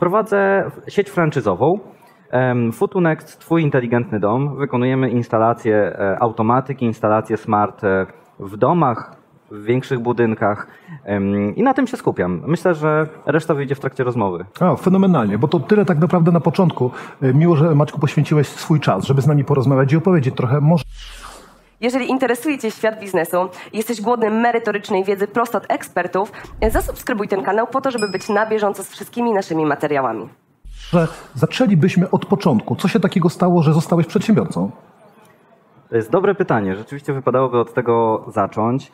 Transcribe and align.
Prowadzę 0.00 0.70
sieć 0.88 1.10
franczyzową. 1.10 1.78
Futunext, 2.72 3.38
Twój 3.38 3.62
inteligentny 3.62 4.20
dom. 4.20 4.56
Wykonujemy 4.56 5.10
instalacje 5.10 5.76
e, 5.76 6.18
automatyki, 6.22 6.86
instalacje 6.86 7.36
smart 7.36 7.84
e, 7.84 8.06
w 8.40 8.56
domach, 8.56 9.16
w 9.50 9.64
większych 9.64 9.98
budynkach 9.98 10.66
i 11.56 11.62
na 11.62 11.74
tym 11.74 11.86
się 11.86 11.96
skupiam. 11.96 12.42
Myślę, 12.46 12.74
że 12.74 13.06
reszta 13.26 13.54
wyjdzie 13.54 13.74
w 13.74 13.80
trakcie 13.80 14.04
rozmowy. 14.04 14.44
A, 14.60 14.76
fenomenalnie, 14.76 15.38
bo 15.38 15.48
to 15.48 15.60
tyle 15.60 15.84
tak 15.84 15.98
naprawdę 15.98 16.32
na 16.32 16.40
początku. 16.40 16.90
E, 17.22 17.34
miło, 17.34 17.56
że 17.56 17.74
Maćku 17.74 18.00
poświęciłeś 18.00 18.48
swój 18.48 18.80
czas, 18.80 19.04
żeby 19.04 19.22
z 19.22 19.26
nami 19.26 19.44
porozmawiać 19.44 19.92
i 19.92 19.96
opowiedzieć 19.96 20.34
trochę 20.34 20.60
może 20.60 20.84
jeżeli 21.80 22.10
interesuje 22.10 22.58
Cię 22.58 22.70
świat 22.70 23.00
biznesu 23.00 23.48
i 23.72 23.76
jesteś 23.76 24.00
głodny 24.00 24.30
merytorycznej 24.30 25.04
wiedzy 25.04 25.28
prosto 25.28 25.58
od 25.58 25.64
ekspertów, 25.68 26.32
zasubskrybuj 26.70 27.28
ten 27.28 27.42
kanał 27.42 27.66
po 27.66 27.80
to, 27.80 27.90
żeby 27.90 28.08
być 28.08 28.28
na 28.28 28.46
bieżąco 28.46 28.84
z 28.84 28.88
wszystkimi 28.88 29.32
naszymi 29.32 29.66
materiałami. 29.66 30.28
Że 30.90 31.08
zaczęlibyśmy 31.34 32.10
od 32.10 32.26
początku. 32.26 32.76
Co 32.76 32.88
się 32.88 33.00
takiego 33.00 33.28
stało, 33.28 33.62
że 33.62 33.72
zostałeś 33.72 34.06
przedsiębiorcą? 34.06 34.70
To 35.90 35.96
jest 35.96 36.10
dobre 36.10 36.34
pytanie. 36.34 36.76
Rzeczywiście 36.76 37.12
wypadałoby 37.12 37.58
od 37.58 37.74
tego 37.74 38.24
zacząć. 38.28 38.92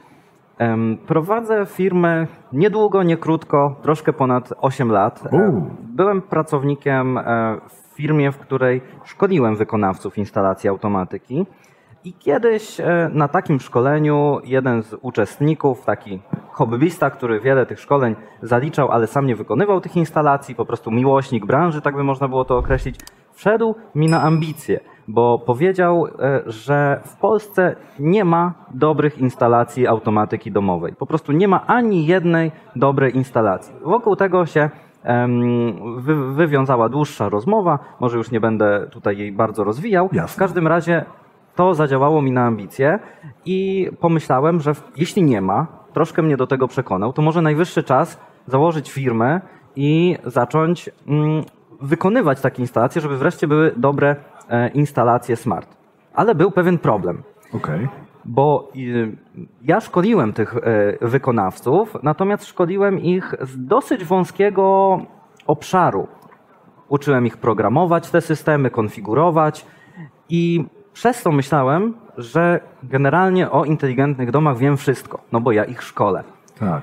Prowadzę 1.07 1.67
firmę 1.67 2.27
niedługo, 2.53 3.03
nie 3.03 3.17
krótko, 3.17 3.77
troszkę 3.83 4.13
ponad 4.13 4.53
8 4.61 4.93
lat. 4.93 5.23
Byłem 5.81 6.23
pracownikiem 6.23 7.19
e, 7.19 7.23
w 7.69 7.97
firmie, 7.97 8.33
w 8.33 8.39
której 8.39 8.83
szkoliłem 9.05 9.57
wykonawców 9.57 10.19
instalacji 10.19 10.69
automatyki. 10.69 11.47
I 12.05 12.13
kiedyś 12.13 12.81
e, 12.81 13.11
na 13.13 13.29
takim 13.29 13.61
szkoleniu 13.61 14.41
jeden 14.45 14.83
z 14.83 14.97
uczestników, 15.03 15.85
taki 15.85 16.21
hobbyista, 16.51 17.11
który 17.11 17.41
wiele 17.41 17.67
tych 17.67 17.81
szkoleń 17.81 18.17
zaliczał, 18.43 18.91
ale 18.91 19.07
sam 19.07 19.27
nie 19.27 19.37
wykonywał 19.37 19.81
tych 19.81 19.97
instalacji, 19.97 20.55
po 20.55 20.67
prostu 20.67 20.91
miłośnik 20.91 21.47
branży, 21.47 21.81
tak 21.81 21.97
by 21.97 22.05
można 22.05 22.29
było 22.29 22.45
to 22.45 22.59
określić, 22.59 22.97
wszedł 23.33 23.75
mi 23.95 24.09
na 24.09 24.23
ambicje, 24.23 24.81
bo 25.09 25.39
powiedział, 25.39 26.07
e, 26.07 26.43
że 26.47 27.01
w 27.05 27.17
Polsce 27.17 27.77
nie 27.99 28.25
ma 28.25 28.55
dobrych 28.75 29.19
instalacji 29.19 29.87
automatyki 29.87 30.53
domowej. 30.53 30.93
Po 30.99 31.07
prostu 31.07 31.33
nie 31.33 31.49
ma 31.49 31.67
ani 31.67 32.07
jednej 32.07 32.53
dobrej 32.77 33.17
instalacji. 33.17 33.75
Wokół 33.83 34.17
tego 34.17 34.47
się 34.47 34.71
wywiązała 36.35 36.89
dłuższa 36.89 37.29
rozmowa, 37.29 37.79
może 38.01 38.19
już 38.19 38.31
nie 38.31 38.41
będę 38.41 38.87
tutaj 38.91 39.19
jej 39.19 39.33
bardzo 39.33 39.65
rozwijał. 39.65 40.09
Jasne. 40.13 40.35
W 40.35 40.37
każdym 40.37 40.67
razie 40.67 41.05
to 41.55 41.75
zadziałało 41.75 42.23
mi 42.23 42.33
na 42.33 42.45
ambicje 42.45 42.99
i 43.45 43.91
pomyślałem, 44.01 44.61
że 44.61 44.73
jeśli 44.97 45.23
nie 45.23 45.41
ma, 45.41 45.67
troszkę 45.93 46.23
mnie 46.23 46.37
do 46.37 46.47
tego 46.47 46.69
przekonał, 46.69 47.13
to 47.13 47.23
może 47.23 47.43
najwyższy 47.43 47.83
czas 47.83 48.21
założyć 48.47 48.91
firmę 48.91 49.41
i 49.77 50.19
zacząć 50.25 50.91
mm, 51.07 51.45
wykonywać 51.81 52.41
takie 52.41 52.63
instalacje, 52.63 53.03
żeby 53.03 53.17
wreszcie 53.17 53.47
były 53.47 53.73
dobre 53.77 54.17
e, 54.49 54.69
instalacje 54.69 55.37
smart. 55.37 55.77
Ale 56.15 56.35
był 56.35 56.51
pewien 56.51 56.79
problem. 56.79 57.23
Okay. 57.53 57.89
Bo 58.25 58.69
y, 58.77 59.17
ja 59.63 59.81
szkoliłem 59.81 60.33
tych 60.33 60.57
e, 60.57 60.61
wykonawców, 61.09 61.97
natomiast 62.03 62.45
szkoliłem 62.45 63.01
ich 63.01 63.35
z 63.41 63.67
dosyć 63.67 64.05
wąskiego 64.05 64.99
obszaru. 65.47 66.09
Uczyłem 66.89 67.27
ich 67.27 67.37
programować 67.37 68.11
te 68.11 68.21
systemy, 68.21 68.71
konfigurować 68.71 69.67
i 70.29 70.65
przez 70.95 71.23
to 71.23 71.33
myślałem, 71.33 71.95
że 72.19 72.61
generalnie 72.83 73.51
o 73.51 73.65
inteligentnych 73.65 74.31
domach 74.31 74.59
wiem 74.59 74.77
wszystko, 74.77 75.21
no 75.33 75.41
bo 75.41 75.53
ja 75.53 75.65
ich 75.65 75.83
szkole. 75.83 76.25
Tak. 76.61 76.83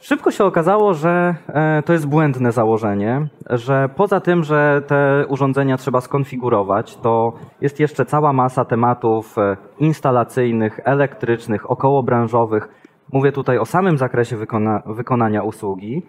Szybko 0.00 0.30
się 0.30 0.44
okazało, 0.44 0.94
że 0.94 1.34
e, 1.48 1.82
to 1.82 1.92
jest 1.92 2.06
błędne 2.06 2.52
założenie, 2.52 3.26
że 3.50 3.88
poza 3.96 4.20
tym, 4.20 4.44
że 4.44 4.82
te 4.86 5.26
urządzenia 5.28 5.76
trzeba 5.76 6.00
skonfigurować, 6.00 6.96
to 6.96 7.32
jest 7.60 7.80
jeszcze 7.80 8.04
cała 8.04 8.32
masa 8.32 8.64
tematów 8.64 9.38
e, 9.38 9.56
instalacyjnych, 9.78 10.80
elektrycznych, 10.84 11.70
okołobranżowych. 11.70 12.68
Mówię 13.12 13.32
tutaj 13.32 13.58
o 13.58 13.64
samym 13.64 13.98
zakresie 13.98 14.36
wykona 14.36 14.82
wykonania 14.86 15.42
usługi. 15.42 16.02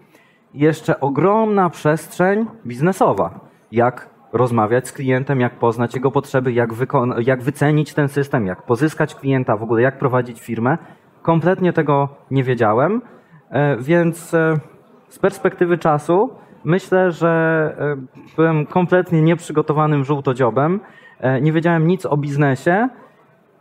Jeszcze 0.54 1.00
ogromna 1.00 1.70
przestrzeń 1.70 2.46
biznesowa. 2.66 3.40
Jak 3.72 4.13
rozmawiać 4.34 4.88
z 4.88 4.92
klientem, 4.92 5.40
jak 5.40 5.58
poznać 5.58 5.94
jego 5.94 6.10
potrzeby, 6.10 6.52
jak, 6.52 6.70
jak 7.18 7.42
wycenić 7.42 7.94
ten 7.94 8.08
system, 8.08 8.46
jak 8.46 8.62
pozyskać 8.62 9.14
klienta, 9.14 9.56
w 9.56 9.62
ogóle 9.62 9.82
jak 9.82 9.98
prowadzić 9.98 10.40
firmę. 10.40 10.78
Kompletnie 11.22 11.72
tego 11.72 12.08
nie 12.30 12.44
wiedziałem, 12.44 13.02
e, 13.50 13.76
więc 13.76 14.34
e, 14.34 14.54
z 15.08 15.18
perspektywy 15.18 15.78
czasu 15.78 16.30
myślę, 16.64 17.10
że 17.10 17.28
e, 17.78 17.96
byłem 18.36 18.66
kompletnie 18.66 19.22
nieprzygotowanym 19.22 20.04
żółtodziobem. 20.04 20.80
Nie 21.42 21.52
wiedziałem 21.52 21.86
nic 21.86 22.06
o 22.06 22.16
biznesie 22.16 22.88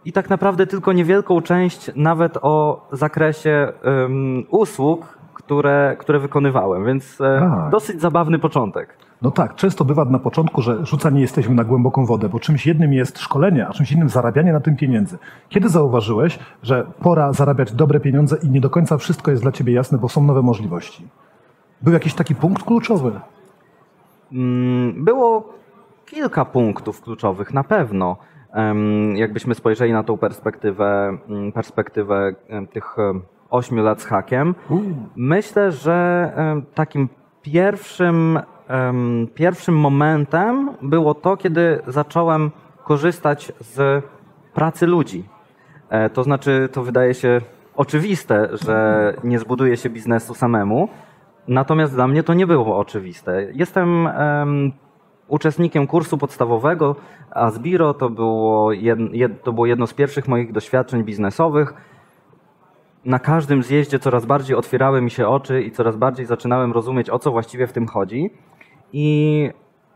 i 0.06 0.12
tak 0.12 0.30
naprawdę 0.30 0.68
tylko 0.68 0.94
niewielką 0.94 1.42
część 1.42 1.92
nawet 1.96 2.38
o 2.42 2.88
zakresie 2.92 3.74
um, 3.84 4.44
usług, 4.50 5.18
które, 5.34 5.96
które 6.00 6.20
wykonywałem, 6.20 6.86
więc 6.86 7.20
dosyć 7.72 8.02
zabawny 8.02 8.40
początek. 8.40 8.98
No 9.24 9.32
tak, 9.32 9.56
często 9.56 9.86
bywa 9.86 10.06
na 10.06 10.20
początku, 10.20 10.62
że 10.62 10.86
rzucani 10.86 11.22
jesteśmy 11.22 11.56
na 11.56 11.64
głęboką 11.64 12.06
wodę, 12.06 12.30
bo 12.30 12.40
czymś 12.40 12.68
jednym 12.68 12.94
jest 12.94 13.20
szkolenie, 13.20 13.68
a 13.68 13.74
czymś 13.74 13.92
innym 13.92 14.10
zarabianie 14.10 14.54
na 14.54 14.60
tym 14.60 14.76
pieniędzy. 14.76 15.18
Kiedy 15.50 15.70
zauważyłeś, 15.70 16.40
że 16.64 16.86
pora 17.02 17.34
zarabiać 17.34 17.72
dobre 17.72 18.00
pieniądze 18.00 18.38
i 18.44 18.50
nie 18.50 18.62
do 18.62 18.70
końca 18.70 18.98
wszystko 18.98 19.32
jest 19.32 19.44
dla 19.44 19.52
ciebie 19.52 19.74
jasne, 19.74 19.98
bo 19.98 20.10
są 20.10 20.24
nowe 20.24 20.42
możliwości? 20.42 21.08
Był 21.82 21.94
jakiś 21.94 22.14
taki 22.14 22.36
punkt 22.36 22.64
kluczowy? 22.64 23.12
Mm, 24.32 25.06
było 25.06 25.54
kilka 26.06 26.46
punktów 26.46 27.02
kluczowych, 27.02 27.54
na 27.54 27.64
pewno. 27.64 28.18
Jakbyśmy 29.16 29.56
spojrzeli 29.56 29.94
na 29.94 30.04
tą 30.04 30.18
perspektywę, 30.18 31.18
mm, 31.30 31.52
perspektywę 31.52 32.34
tych 32.72 32.96
ośmiu 33.50 33.84
lat 33.84 34.02
z 34.02 34.06
hakiem, 34.06 34.56
myślę, 35.16 35.72
że 35.72 36.32
takim 36.74 37.10
pierwszym 37.42 38.40
Pierwszym 39.36 39.78
momentem 39.78 40.70
było 40.82 41.14
to, 41.14 41.38
kiedy 41.38 41.80
zacząłem 41.88 42.52
korzystać 42.84 43.52
z 43.60 44.06
pracy 44.54 44.88
ludzi. 44.88 45.24
E, 45.90 46.10
to 46.10 46.24
znaczy, 46.24 46.70
to 46.72 46.84
wydaje 46.84 47.14
się 47.14 47.42
oczywiste, 47.76 48.50
że 48.52 49.14
nie 49.24 49.40
zbuduje 49.40 49.78
się 49.78 49.90
biznesu 49.90 50.34
samemu, 50.34 50.90
natomiast 51.48 51.94
dla 51.94 52.08
mnie 52.08 52.24
to 52.24 52.34
nie 52.34 52.48
było 52.48 52.78
oczywiste. 52.78 53.48
Jestem 53.54 54.10
uczestnikiem 55.28 55.88
kursu 55.88 56.18
podstawowego 56.18 56.96
Asbiro, 57.32 57.94
to 57.94 58.10
było, 58.10 58.72
jed, 58.74 59.44
to 59.44 59.54
było 59.54 59.66
jedno 59.66 59.88
z 59.88 59.94
pierwszych 59.94 60.28
moich 60.28 60.52
doświadczeń 60.52 61.04
biznesowych 61.04 61.74
na 63.06 63.20
każdym 63.20 63.64
zjeździe 63.64 64.00
coraz 64.00 64.26
bardziej 64.26 64.56
otwierały 64.56 65.02
mi 65.02 65.12
się 65.12 65.28
oczy 65.28 65.62
i 65.62 65.72
coraz 65.72 65.98
bardziej 65.98 66.26
zaczynałem 66.26 66.72
rozumieć, 66.72 67.10
o 67.10 67.20
co 67.20 67.32
właściwie 67.32 67.68
w 67.68 67.74
tym 67.74 67.88
chodzi. 67.88 68.30
I 68.94 69.50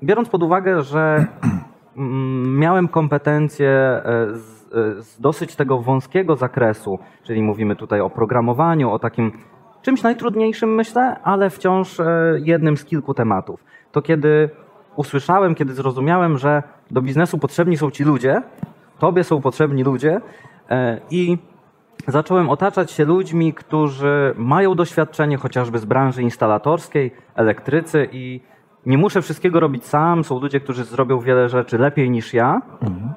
biorąc 0.04 0.30
pod 0.30 0.44
uwagę, 0.44 0.82
że 0.82 1.26
mm, 1.98 2.60
miałem 2.60 2.88
kompetencje 2.88 3.70
e, 3.70 4.02
z, 4.34 4.74
e, 4.74 5.04
z 5.04 5.20
dosyć 5.20 5.56
tego 5.56 5.80
wąskiego 5.80 6.36
zakresu, 6.36 7.00
czyli 7.24 7.42
mówimy 7.42 7.76
tutaj 7.76 8.02
o 8.02 8.10
programowaniu, 8.10 8.92
o 8.92 9.00
takim 9.00 9.32
czymś 9.82 10.04
najtrudniejszym, 10.04 10.76
myślę, 10.76 11.20
ale 11.24 11.50
wciąż 11.50 12.00
e, 12.00 12.06
jednym 12.44 12.78
z 12.78 12.86
kilku 12.86 13.14
tematów. 13.14 13.64
To 13.92 14.02
kiedy 14.02 14.50
usłyszałem, 14.96 15.56
kiedy 15.56 15.74
zrozumiałem, 15.74 16.38
że 16.38 16.64
do 16.92 17.02
biznesu 17.02 17.38
potrzebni 17.38 17.78
są 17.78 17.92
ci 17.92 18.04
ludzie, 18.04 18.42
tobie 19.00 19.24
są 19.24 19.42
potrzebni 19.42 19.84
ludzie 19.84 20.22
i 21.12 21.38
zacząłem 22.08 22.50
otaczać 22.50 22.92
się 22.92 23.06
ludźmi, 23.06 23.54
którzy 23.54 24.34
mają 24.38 24.76
doświadczenie 24.76 25.38
chociażby 25.38 25.80
z 25.80 25.86
branży 25.86 26.22
instalatorskiej, 26.22 27.12
elektrycy 27.36 28.10
i 28.12 28.42
nie 28.86 28.98
muszę 28.98 29.22
wszystkiego 29.22 29.60
robić 29.60 29.86
sam, 29.86 30.24
są 30.24 30.40
ludzie, 30.40 30.60
którzy 30.60 30.84
zrobią 30.84 31.20
wiele 31.20 31.50
rzeczy 31.50 31.78
lepiej 31.78 32.10
niż 32.10 32.34
ja, 32.34 32.62
mhm. 32.82 33.14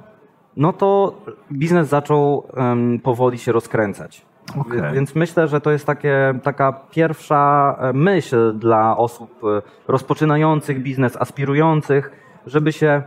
no 0.56 0.73
to 0.73 1.14
biznes 1.52 1.88
zaczął 1.88 2.46
um, 2.56 3.00
powoli 3.02 3.38
się 3.38 3.52
rozkręcać. 3.52 4.31
Okay. 4.58 4.93
Więc 4.93 5.14
myślę, 5.14 5.49
że 5.49 5.61
to 5.61 5.70
jest 5.70 5.87
takie, 5.87 6.34
taka 6.43 6.73
pierwsza 6.90 7.76
e, 7.81 7.93
myśl 7.93 8.58
dla 8.58 8.96
osób 8.96 9.31
e, 9.44 9.62
rozpoczynających 9.88 10.82
biznes, 10.82 11.17
aspirujących, 11.17 12.11
żeby 12.46 12.73
się 12.73 13.02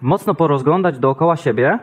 mocno 0.00 0.34
porozglądać 0.34 0.98
dookoła 0.98 1.36
siebie 1.36 1.78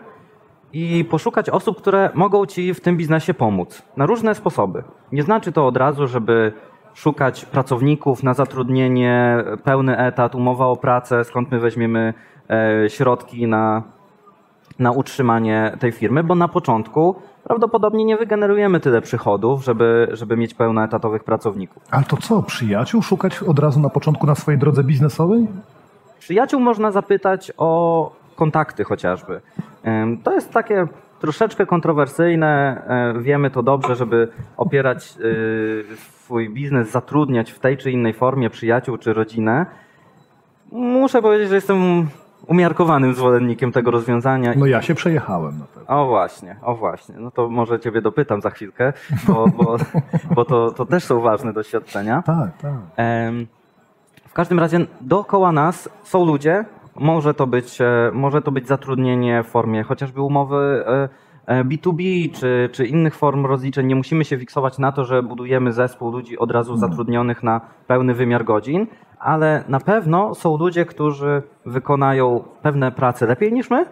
i 0.74 1.06
poszukać 1.06 1.50
osób, 1.50 1.78
które 1.78 2.10
mogą 2.14 2.46
ci 2.46 2.74
w 2.74 2.82
tym 2.82 2.98
biznesie 2.98 3.34
pomóc 3.34 3.84
na 3.98 4.06
różne 4.06 4.36
sposoby. 4.36 4.84
Nie 5.12 5.24
znaczy 5.24 5.52
to 5.52 5.68
od 5.68 5.78
razu, 5.78 6.08
żeby 6.08 6.54
szukać 6.98 7.46
pracowników 7.46 8.24
na 8.24 8.34
zatrudnienie, 8.34 9.44
pełny 9.64 9.98
etat, 9.98 10.36
umowa 10.36 10.66
o 10.66 10.76
pracę, 10.76 11.24
skąd 11.24 11.52
my 11.52 11.60
weźmiemy 11.60 12.14
e, 12.50 12.90
środki 12.90 13.48
na 13.48 13.84
na 14.80 14.92
utrzymanie 14.92 15.72
tej 15.80 15.92
firmy, 15.92 16.24
bo 16.24 16.36
na 16.36 16.48
początku 16.48 17.16
prawdopodobnie 17.44 18.06
nie 18.06 18.18
wygenerujemy 18.18 18.80
tyle 18.80 19.02
przychodów, 19.02 19.64
żeby, 19.64 20.08
żeby 20.12 20.38
mieć 20.38 20.54
pełnoetatowych 20.54 21.24
pracowników. 21.24 21.84
Ale 21.92 22.04
to 22.04 22.18
co, 22.18 22.44
przyjaciół 22.44 23.02
szukać 23.02 23.44
od 23.44 23.60
razu 23.60 23.80
na 23.80 23.90
początku 23.90 24.28
na 24.28 24.36
swojej 24.36 24.60
drodze 24.60 24.84
biznesowej? 24.84 25.48
Przyjaciół 26.20 26.60
można 26.60 26.92
zapytać 26.92 27.52
o 27.58 28.12
kontakty 28.36 28.84
chociażby. 28.84 29.42
To 30.24 30.34
jest 30.34 30.52
takie 30.52 30.88
troszeczkę 31.20 31.66
kontrowersyjne. 31.66 32.82
e, 32.88 33.22
Wiemy 33.22 33.52
to 33.52 33.64
dobrze, 33.64 33.96
żeby 33.96 34.28
opierać 34.58 35.14
y, 35.20 36.17
swój 36.28 36.50
biznes, 36.50 36.92
zatrudniać 36.92 37.52
w 37.52 37.60
tej 37.60 37.78
czy 37.78 37.92
innej 37.92 38.14
formie 38.14 38.50
przyjaciół 38.50 38.98
czy 38.98 39.14
rodzinę. 39.14 39.66
Muszę 40.72 41.22
powiedzieć, 41.22 41.50
że 41.50 41.56
jestem 41.56 42.08
umiarkowanym 42.48 43.14
zwolennikiem 43.14 43.72
tego 43.72 43.92
rozwiązania. 43.92 44.54
No 44.56 44.66
ja 44.66 44.82
się 44.82 44.96
przejechałem 44.96 45.60
na 45.60 45.66
pewno. 45.66 46.02
O 46.02 46.06
właśnie, 46.06 46.56
o 46.62 46.76
właśnie. 46.76 47.16
No 47.20 47.32
to 47.32 47.50
może 47.50 47.80
ciebie 47.80 48.02
dopytam 48.02 48.42
za 48.42 48.50
chwilkę, 48.50 48.94
bo, 49.28 49.48
bo, 49.48 49.78
bo 50.36 50.46
to, 50.46 50.72
to 50.72 50.86
też 50.86 51.04
są 51.04 51.22
ważne 51.22 51.54
doświadczenia. 51.54 52.24
Tak, 52.26 52.58
tak. 52.58 52.74
W 54.28 54.34
każdym 54.34 54.60
razie 54.60 54.80
dookoła 55.02 55.52
nas 55.52 55.90
są 56.04 56.26
ludzie, 56.26 56.66
może 56.96 57.34
to 57.34 57.48
być, 57.48 57.82
e, 57.82 58.12
może 58.14 58.42
to 58.42 58.52
być 58.52 58.68
zatrudnienie 58.68 59.44
w 59.44 59.48
formie 59.48 59.84
chociażby 59.84 60.22
umowy 60.22 60.84
e, 60.88 61.10
B2B 61.48 62.32
czy, 62.34 62.70
czy 62.72 62.86
innych 62.86 63.16
form 63.16 63.46
rozliczeń. 63.46 63.88
Nie 63.88 63.96
musimy 63.96 64.26
się 64.26 64.38
fiksować 64.38 64.78
na 64.78 64.92
to, 64.92 65.06
że 65.06 65.24
budujemy 65.24 65.74
zespół 65.74 66.12
ludzi 66.12 66.38
od 66.38 66.52
razu 66.52 66.78
zatrudnionych 66.78 67.44
na 67.44 67.62
pełny 67.88 68.14
wymiar 68.14 68.46
godzin, 68.46 68.88
ale 69.20 69.64
na 69.68 69.80
pewno 69.80 70.36
są 70.36 70.58
ludzie, 70.58 70.86
którzy 70.86 71.42
wykonają 71.66 72.44
pewne 72.62 72.92
prace 72.92 73.26
lepiej 73.26 73.54
niż 73.54 73.70
my 73.70 73.86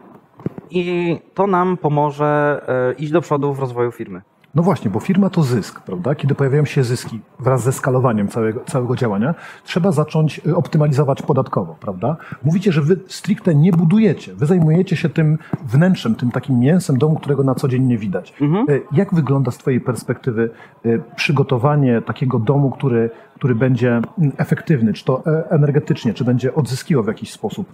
i 0.69 1.17
to 1.33 1.47
nam 1.47 1.77
pomoże 1.77 2.61
e, 2.67 2.93
iść 2.93 3.11
do 3.11 3.21
przodu 3.21 3.53
w 3.53 3.59
rozwoju 3.59 3.91
firmy. 3.91 4.21
No 4.55 4.63
właśnie, 4.63 4.91
bo 4.91 4.99
firma 4.99 5.29
to 5.29 5.43
zysk, 5.43 5.81
prawda? 5.81 6.15
Kiedy 6.15 6.35
pojawiają 6.35 6.65
się 6.65 6.83
zyski 6.83 7.19
wraz 7.39 7.63
ze 7.63 7.71
skalowaniem 7.71 8.27
całego, 8.27 8.59
całego 8.65 8.95
działania, 8.95 9.35
trzeba 9.63 9.91
zacząć 9.91 10.41
y, 10.47 10.55
optymalizować 10.55 11.21
podatkowo, 11.21 11.75
prawda? 11.79 12.17
Mówicie, 12.43 12.71
że 12.71 12.81
wy 12.81 12.99
stricte 13.07 13.55
nie 13.55 13.71
budujecie, 13.71 14.33
wy 14.33 14.45
zajmujecie 14.45 14.95
się 14.95 15.09
tym 15.09 15.37
wnętrzem, 15.63 16.15
tym 16.15 16.31
takim 16.31 16.59
mięsem 16.59 16.97
domu, 16.97 17.15
którego 17.15 17.43
na 17.43 17.55
co 17.55 17.67
dzień 17.67 17.83
nie 17.83 17.97
widać. 17.97 18.33
Y, 18.69 18.81
Jak 18.91 19.13
wygląda 19.13 19.51
z 19.51 19.57
twojej 19.57 19.81
perspektywy 19.81 20.49
y, 20.85 21.01
przygotowanie 21.15 22.01
takiego 22.01 22.39
domu, 22.39 22.71
który, 22.71 23.09
który 23.35 23.55
będzie 23.55 23.89
mm, 23.91 24.31
efektywny, 24.37 24.93
czy 24.93 25.05
to 25.05 25.23
e, 25.25 25.49
energetycznie, 25.49 26.13
czy 26.13 26.23
będzie 26.23 26.55
odzyskiwał 26.55 27.03
w 27.03 27.07
jakiś 27.07 27.31
sposób 27.31 27.67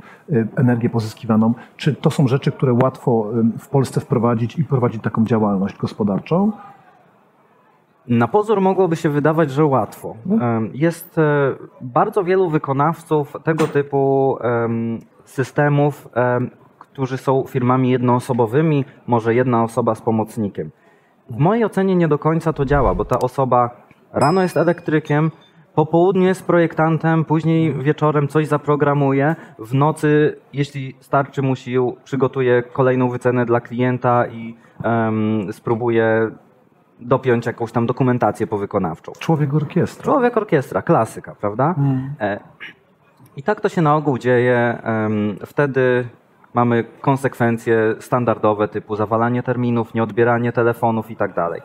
energię 0.55 0.89
pozyskiwaną? 0.89 1.53
Czy 1.77 1.95
to 1.95 2.11
są 2.11 2.27
rzeczy, 2.27 2.51
które 2.51 2.73
łatwo 2.73 3.31
w 3.59 3.67
Polsce 3.67 4.01
wprowadzić 4.01 4.59
i 4.59 4.63
prowadzić 4.63 5.03
taką 5.03 5.25
działalność 5.25 5.77
gospodarczą? 5.77 6.51
Na 8.07 8.27
pozór 8.27 8.61
mogłoby 8.61 8.95
się 8.95 9.09
wydawać, 9.09 9.51
że 9.51 9.65
łatwo. 9.65 10.15
Em, 10.41 10.71
Jest 10.73 11.17
e, 11.17 11.55
bardzo 11.81 12.23
wielu 12.23 12.49
wykonawców 12.49 13.37
tego 13.43 13.67
typu 13.67 14.37
em, 14.41 14.99
systemów, 15.25 16.09
em, 16.13 16.49
którzy 16.79 17.17
są 17.17 17.43
firmami 17.47 17.89
jednoosobowymi, 17.89 18.85
może 19.07 19.35
jedna 19.35 19.63
osoba 19.63 19.95
z 19.95 20.01
pomocnikiem. 20.01 20.71
W 21.29 21.37
mojej 21.37 21.65
ocenie 21.65 21.95
nie 21.95 22.07
do 22.07 22.19
końca 22.19 22.53
to 22.53 22.65
działa, 22.65 22.95
bo 22.95 23.05
ta 23.05 23.19
osoba 23.19 23.69
rano 24.13 24.41
jest 24.41 24.57
elektrykiem, 24.57 25.31
po 25.75 25.85
południu 25.85 26.23
jest 26.23 26.47
projektantem, 26.47 27.25
później 27.25 27.73
wieczorem 27.73 28.27
coś 28.27 28.47
zaprogramuje, 28.47 29.35
w 29.59 29.73
nocy, 29.73 30.35
jeśli 30.53 30.95
starczy 30.99 31.41
mu 31.41 31.55
sił, 31.55 31.95
przygotuje 32.03 32.63
kolejną 32.63 33.09
wycenę 33.09 33.45
dla 33.45 33.61
klienta 33.61 34.27
i 34.27 34.55
em, 34.83 35.53
spróbuje 35.53 36.31
dopiąć 37.01 37.45
jakąś 37.45 37.71
tam 37.71 37.85
dokumentację 37.85 38.47
powykonawczą. 38.47 39.11
Człowiek 39.19 39.53
orkiestra. 39.53 40.03
Człowiek 40.03 40.37
orkiestra, 40.37 40.81
klasyka, 40.81 41.35
prawda? 41.35 41.75
E, 42.19 42.39
I 43.37 43.43
tak 43.43 43.61
to 43.61 43.69
się 43.69 43.81
na 43.81 43.95
ogół 43.95 44.17
dzieje. 44.17 44.81
Wtedy 45.45 46.07
mamy 46.53 46.83
konsekwencje 47.01 47.95
standardowe 47.99 48.67
typu 48.67 48.95
zawalanie 48.95 49.43
terminów, 49.43 49.93
nieodbieranie 49.93 50.51
telefonów 50.51 51.11
i 51.11 51.15
tak 51.15 51.33
dalej. 51.33 51.61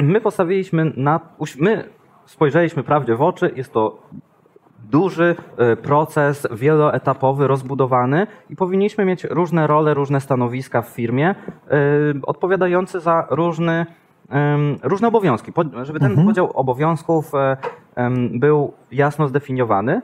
My 0.00 0.20
postawiliśmy 0.20 0.92
na. 0.96 1.20
My 1.58 1.84
spojrzeliśmy 2.26 2.82
prawdzie 2.82 3.16
w 3.16 3.22
oczy, 3.22 3.52
jest 3.56 3.72
to 3.72 4.02
duży 4.90 5.36
e, 5.56 5.76
proces, 5.76 6.48
wieloetapowy, 6.52 7.46
rozbudowany 7.46 8.26
i 8.50 8.56
powinniśmy 8.56 9.04
mieć 9.04 9.24
różne 9.24 9.66
role, 9.66 9.94
różne 9.94 10.20
stanowiska 10.20 10.82
w 10.82 10.88
firmie, 10.88 11.30
e, 11.30 11.34
odpowiadające 12.22 13.00
za 13.00 13.26
różny, 13.30 13.86
różne 14.82 15.08
obowiązki, 15.08 15.52
żeby 15.82 16.00
ten 16.00 16.24
podział 16.26 16.50
obowiązków 16.54 17.34
e, 17.34 17.56
był 18.30 18.72
jasno 18.92 19.28
zdefiniowany. 19.28 20.02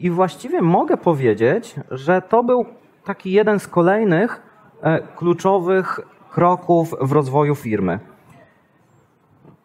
I 0.00 0.10
właściwie 0.10 0.62
mogę 0.62 0.96
powiedzieć, 0.96 1.74
że 1.90 2.22
to 2.22 2.42
był 2.44 2.66
taki 3.04 3.32
jeden 3.32 3.58
z 3.58 3.68
kolejnych 3.68 4.42
e, 4.82 5.00
kluczowych 5.00 6.00
kroków 6.30 6.94
w 7.00 7.12
rozwoju 7.12 7.54
firmy. 7.54 7.98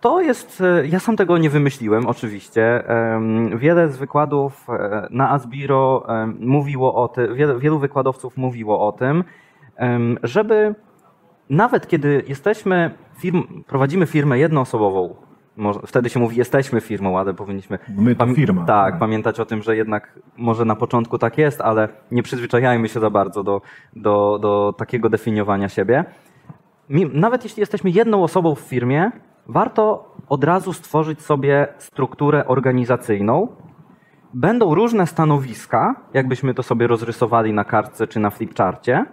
To 0.01 0.21
jest, 0.21 0.61
e, 0.61 0.87
ja 0.87 0.99
sam 0.99 1.15
tego 1.15 1.37
nie 1.37 1.49
wymyśliłem 1.49 2.07
oczywiście. 2.07 2.83
Wiele 3.55 3.89
z 3.89 3.97
wykładów 3.97 4.67
na 5.09 5.31
Asbiro 5.31 6.07
mówiło 6.39 6.95
o 6.95 7.07
tym, 7.07 7.35
wielu 7.59 7.79
wykładowców 7.79 8.37
mówiło 8.37 8.87
o 8.87 8.91
tym, 8.91 9.23
żeby 10.23 10.75
nawet 11.49 11.87
kiedy 11.87 12.23
jesteśmy, 12.27 12.91
firm, 13.17 13.63
prowadzimy 13.67 14.05
firmę 14.05 14.39
jednoosobową, 14.39 15.15
może, 15.57 15.79
wtedy 15.85 16.09
się 16.09 16.19
mówi 16.19 16.37
jesteśmy 16.37 16.81
firmą, 16.81 17.19
ale 17.19 17.33
powinniśmy 17.33 17.79
My 17.97 18.15
to 18.15 18.27
firma. 18.27 18.65
Tak, 18.65 18.99
pamiętać 18.99 19.39
o 19.39 19.45
tym, 19.45 19.61
że 19.61 19.75
jednak 19.75 20.19
może 20.37 20.65
na 20.65 20.75
początku 20.75 21.17
tak 21.17 21.37
jest, 21.37 21.61
ale 21.61 21.89
nie 22.11 22.23
przyzwyczajajmy 22.23 22.89
się 22.89 22.99
za 22.99 23.09
bardzo 23.09 23.43
do, 23.43 23.61
do, 23.95 24.39
do 24.41 24.73
takiego 24.77 25.09
definiowania 25.09 25.69
siebie. 25.69 26.05
Nawet 27.13 27.43
jeśli 27.43 27.59
jesteśmy 27.59 27.89
jedną 27.89 28.23
osobą 28.23 28.55
w 28.55 28.59
firmie, 28.59 29.11
warto 29.47 30.13
od 30.29 30.43
razu 30.43 30.73
stworzyć 30.73 31.21
sobie 31.21 31.67
strukturę 31.77 32.47
organizacyjną. 32.47 33.47
Będą 34.33 34.75
różne 34.75 35.07
stanowiska, 35.07 35.95
jakbyśmy 36.13 36.53
to 36.53 36.63
sobie 36.63 36.87
rozrysowali 36.87 37.53
na 37.53 37.63
kartce 37.63 38.07
czy 38.07 38.19
na 38.19 38.29
flipcharcie. 38.29 39.05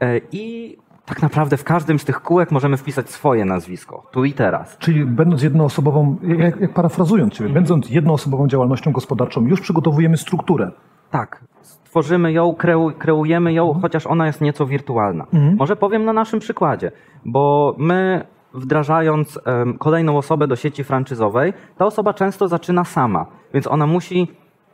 E, 0.00 0.20
I 0.32 0.76
tak 1.06 1.22
naprawdę 1.22 1.56
w 1.56 1.64
każdym 1.64 1.98
z 1.98 2.04
tych 2.04 2.20
kółek 2.20 2.50
możemy 2.50 2.76
wpisać 2.76 3.10
swoje 3.10 3.44
nazwisko, 3.44 4.02
tu 4.10 4.24
i 4.24 4.32
teraz. 4.32 4.78
Czyli 4.78 5.04
będąc 5.04 5.42
jednoosobową, 5.42 6.16
jak, 6.22 6.60
jak 6.60 6.74
parafrazując 6.74 7.34
Ciebie, 7.34 7.50
będąc 7.50 7.90
jednoosobową 7.90 8.48
działalnością 8.48 8.92
gospodarczą, 8.92 9.46
już 9.46 9.60
przygotowujemy 9.60 10.16
strukturę. 10.16 10.70
Tak, 11.10 11.44
stworzymy 11.62 12.32
ją, 12.32 12.54
kreu, 12.54 12.92
kreujemy 12.98 13.52
ją, 13.52 13.74
chociaż 13.82 14.06
ona 14.06 14.26
jest 14.26 14.40
nieco 14.40 14.66
wirtualna. 14.66 15.26
Może 15.56 15.76
powiem 15.76 16.04
na 16.04 16.12
naszym 16.12 16.40
przykładzie, 16.40 16.92
bo 17.24 17.74
my 17.78 18.26
wdrażając 18.54 19.40
em, 19.44 19.78
kolejną 19.78 20.18
osobę 20.18 20.46
do 20.46 20.56
sieci 20.56 20.84
franczyzowej, 20.84 21.52
ta 21.76 21.86
osoba 21.86 22.14
często 22.14 22.48
zaczyna 22.48 22.84
sama, 22.84 23.26
więc 23.54 23.66
ona 23.66 23.86
musi 23.86 24.28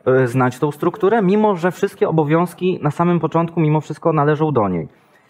e, 0.05 0.27
znać 0.27 0.59
tą 0.59 0.71
strukturę, 0.71 1.21
mimo 1.21 1.55
że 1.55 1.71
wszystkie 1.71 2.09
obowiązki 2.09 2.79
na 2.83 2.91
samym 2.91 3.19
początku 3.19 3.59
mimo 3.59 3.81
wszystko 3.81 4.13
należą 4.13 4.51
do 4.51 4.69
niej. 4.69 4.87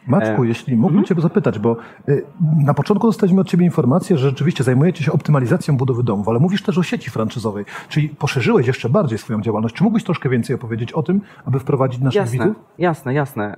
Maczku, 0.08 0.43
jeśli 0.43 0.77
mógłbym 0.77 1.03
Cię 1.03 1.15
zapytać, 1.17 1.60
bo 1.60 1.77
y, 2.10 2.25
na 2.65 2.74
początku 2.74 3.08
dostaliśmy 3.08 3.41
od 3.41 3.48
Ciebie 3.48 3.65
informację, 3.65 4.17
że 4.17 4.29
rzeczywiście 4.29 4.63
zajmujecie 4.63 5.03
się 5.03 5.12
optymalizacją 5.12 5.77
budowy 5.77 6.03
domów, 6.03 6.29
ale 6.29 6.39
mówisz 6.39 6.63
też 6.63 6.77
o 6.77 6.84
sieci 6.84 7.10
franczyzowej, 7.10 7.65
czyli 7.89 8.10
poszerzyłeś 8.10 8.67
jeszcze 8.67 8.89
bardziej 8.89 9.17
swoją 9.17 9.41
działalność. 9.41 9.75
Czy 9.75 9.84
mógłbyś 9.84 10.03
troszkę 10.03 10.29
więcej 10.29 10.55
opowiedzieć 10.55 10.93
o 10.93 11.03
tym, 11.03 11.22
aby 11.46 11.60
wprowadzić 11.60 12.01
naszych 12.01 12.22
Jasne, 12.22 12.39
widzów? 12.39 12.55
jasne, 12.77 13.13
jasne. 13.13 13.58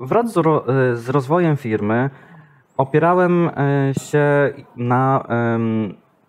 Wraz 0.00 0.32
z, 0.32 0.36
e, 0.36 0.42
z 0.96 1.08
rozwojem 1.08 1.56
firmy 1.56 2.10
opierałem 2.76 3.48
e, 3.48 3.94
się 3.94 4.52
na 4.76 5.26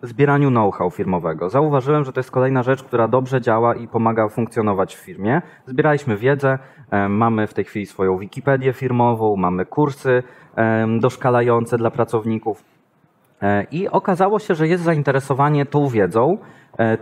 zbieraniu 0.02 0.50
know-how 0.50 0.90
firmowego. 0.90 1.50
Zauważyłem, 1.50 2.04
że 2.04 2.12
to 2.12 2.20
jest 2.20 2.30
kolejna 2.30 2.62
rzecz, 2.62 2.82
która 2.82 3.08
dobrze 3.08 3.40
działa 3.40 3.74
i 3.74 3.88
pomaga 3.88 4.28
funkcjonować 4.28 4.96
w 4.96 4.98
firmie. 4.98 5.42
Zbieraliśmy 5.66 6.16
wiedzę, 6.16 6.58
mamy 7.08 7.46
w 7.46 7.54
tej 7.54 7.64
chwili 7.64 7.86
swoją 7.86 8.18
Wikipedię 8.18 8.72
firmową, 8.72 9.36
mamy 9.36 9.66
kursy 9.66 10.22
em, 10.56 11.00
doszkalające 11.00 11.78
dla 11.78 11.90
pracowników. 11.90 12.64
E, 13.42 13.66
I 13.72 13.88
okazało 13.88 14.38
się, 14.38 14.54
że 14.54 14.68
jest 14.68 14.84
zainteresowanie 14.84 15.66
tą 15.66 15.88
wiedzą, 15.88 16.38
e, 16.78 16.98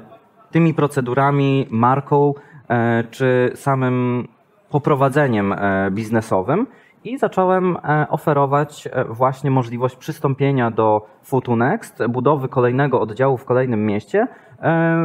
tymi 0.51 0.75
procedurami, 0.75 1.67
marką 1.71 2.35
e, 2.69 3.05
czy 3.11 3.53
samym 3.55 4.29
poprowadzeniem 4.71 5.53
e, 5.53 5.91
biznesowym. 5.91 6.67
I 7.07 7.19
zacząłem 7.19 7.77
e, 7.77 8.07
oferować 8.09 8.89
e, 8.93 9.05
właśnie 9.05 9.51
możliwość 9.51 9.97
przystąpienia 9.97 10.71
do 10.71 11.07
Futu 11.23 11.57
Next, 11.57 12.03
budowy 12.09 12.49
kolejnego 12.49 13.01
oddziału 13.01 13.37
w 13.37 13.45
kolejnym 13.45 13.87
mieście 13.87 14.19
e, 14.21 14.27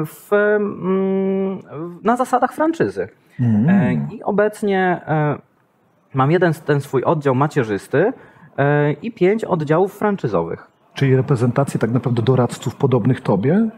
w, 0.05 0.34
mm, 0.34 1.58
w- 1.60 2.03
na 2.05 2.15
zasadach 2.17 2.53
franczyzy. 2.53 3.08
E, 3.39 3.93
I 4.12 4.24
obecnie 4.24 5.01
mam 6.13 6.31
jeden 6.31 6.53
ten 6.53 6.81
swój 6.81 7.03
oddział 7.03 7.36
macierzysty 7.36 8.13
i 9.01 9.12
pięć 9.12 9.43
oddziałów 9.46 9.93
franczyzowych. 9.98 10.67
Czyli 10.93 11.15
reprezentację 11.15 11.79
tak 11.79 11.91
naprawdę 11.91 12.22
doradców 12.22 12.75
podobnych 12.75 13.22
tobie? 13.22 13.70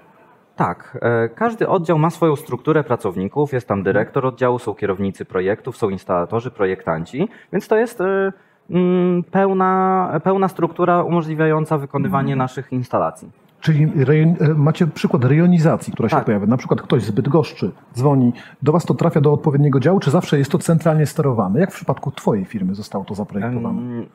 Tak, 0.56 0.98
e, 1.02 1.30
każdy 1.30 1.68
oddział 1.68 2.00
ma 2.00 2.10
swoją 2.10 2.36
strukturę 2.36 2.84
pracowników, 2.84 3.54
jest 3.54 3.68
tam 3.68 3.84
dyrektor 3.84 4.26
oddziału, 4.26 4.60
są 4.60 4.74
kierownicy 4.76 5.26
projektów, 5.26 5.78
są 5.78 5.90
instalatorzy, 5.90 6.52
projektanci, 6.52 7.30
więc 7.54 7.68
to 7.68 7.78
jest 7.78 8.02
e, 8.02 8.34
mm, 8.70 9.24
pełna, 9.24 10.20
pełna 10.24 10.48
struktura 10.48 11.04
umożliwiająca 11.04 11.78
wykonywanie 11.78 12.36
naszych 12.36 12.72
instalacji. 12.72 13.32
Czyli 13.60 14.06
rejon, 14.06 14.36
e, 14.40 14.54
macie 14.54 14.88
przykład 14.88 15.26
rejonizacji, 15.26 15.94
która 15.94 16.10
się 16.10 16.16
Tak. 16.16 16.26
pojawia. 16.26 16.46
Na 16.46 16.58
przykład 16.58 16.82
ktoś 16.82 17.04
z 17.04 17.12
Bydgoszczy 17.12 17.72
dzwoni, 17.94 18.34
do 18.62 18.72
was 18.72 18.86
to 18.86 18.94
trafia 18.94 19.22
do 19.22 19.34
odpowiedniego 19.34 19.80
działu, 19.80 20.00
czy 20.00 20.12
zawsze 20.12 20.38
jest 20.38 20.52
to 20.52 20.58
centralnie 20.58 21.06
sterowane? 21.06 21.60
Jak 21.60 21.72
w 21.72 21.76
przypadku 21.76 22.12
twojej 22.12 22.46
firmy 22.46 22.76
zostało 22.76 23.06
to 23.06 23.16
zaprojektowane? 23.16 23.80
Em, 23.80 24.06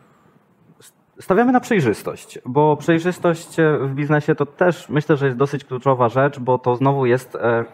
Stawiamy 1.20 1.52
na 1.52 1.60
przejrzystość, 1.60 2.38
bo 2.46 2.76
przejrzystość 2.76 3.60
e, 3.60 3.78
w 3.78 3.94
biznesie 3.94 4.34
to 4.34 4.46
też 4.46 4.88
myślę, 4.88 5.16
że 5.16 5.26
jest 5.26 5.38
dosyć 5.38 5.64
kluczowa 5.64 6.08
rzecz, 6.08 6.38
bo 6.38 6.58
to 6.58 6.76
znowu 6.76 7.06
jest 7.06 7.34
e, 7.34 7.64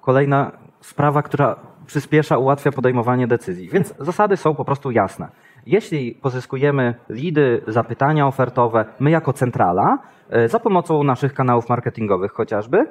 kolejna 0.00 0.52
sprawa, 0.80 1.22
która 1.22 1.56
przyspiesza, 1.86 2.38
ułatwia 2.38 2.72
podejmowanie 2.72 3.26
decyzji. 3.26 3.68
Więc 3.68 3.94
zasady 3.98 4.36
są 4.36 4.54
po 4.54 4.64
prostu 4.64 4.90
jasne. 4.90 5.28
Jeśli 5.66 6.14
pozyskujemy 6.14 6.94
lidy, 7.08 7.62
zapytania 7.66 8.26
ofertowe, 8.26 8.84
my 9.00 9.10
jako 9.10 9.32
centrala, 9.32 9.98
e, 10.30 10.48
za 10.48 10.60
pomocą 10.60 11.04
naszych 11.04 11.34
kanałów 11.34 11.68
marketingowych 11.68 12.32
chociażby, 12.32 12.86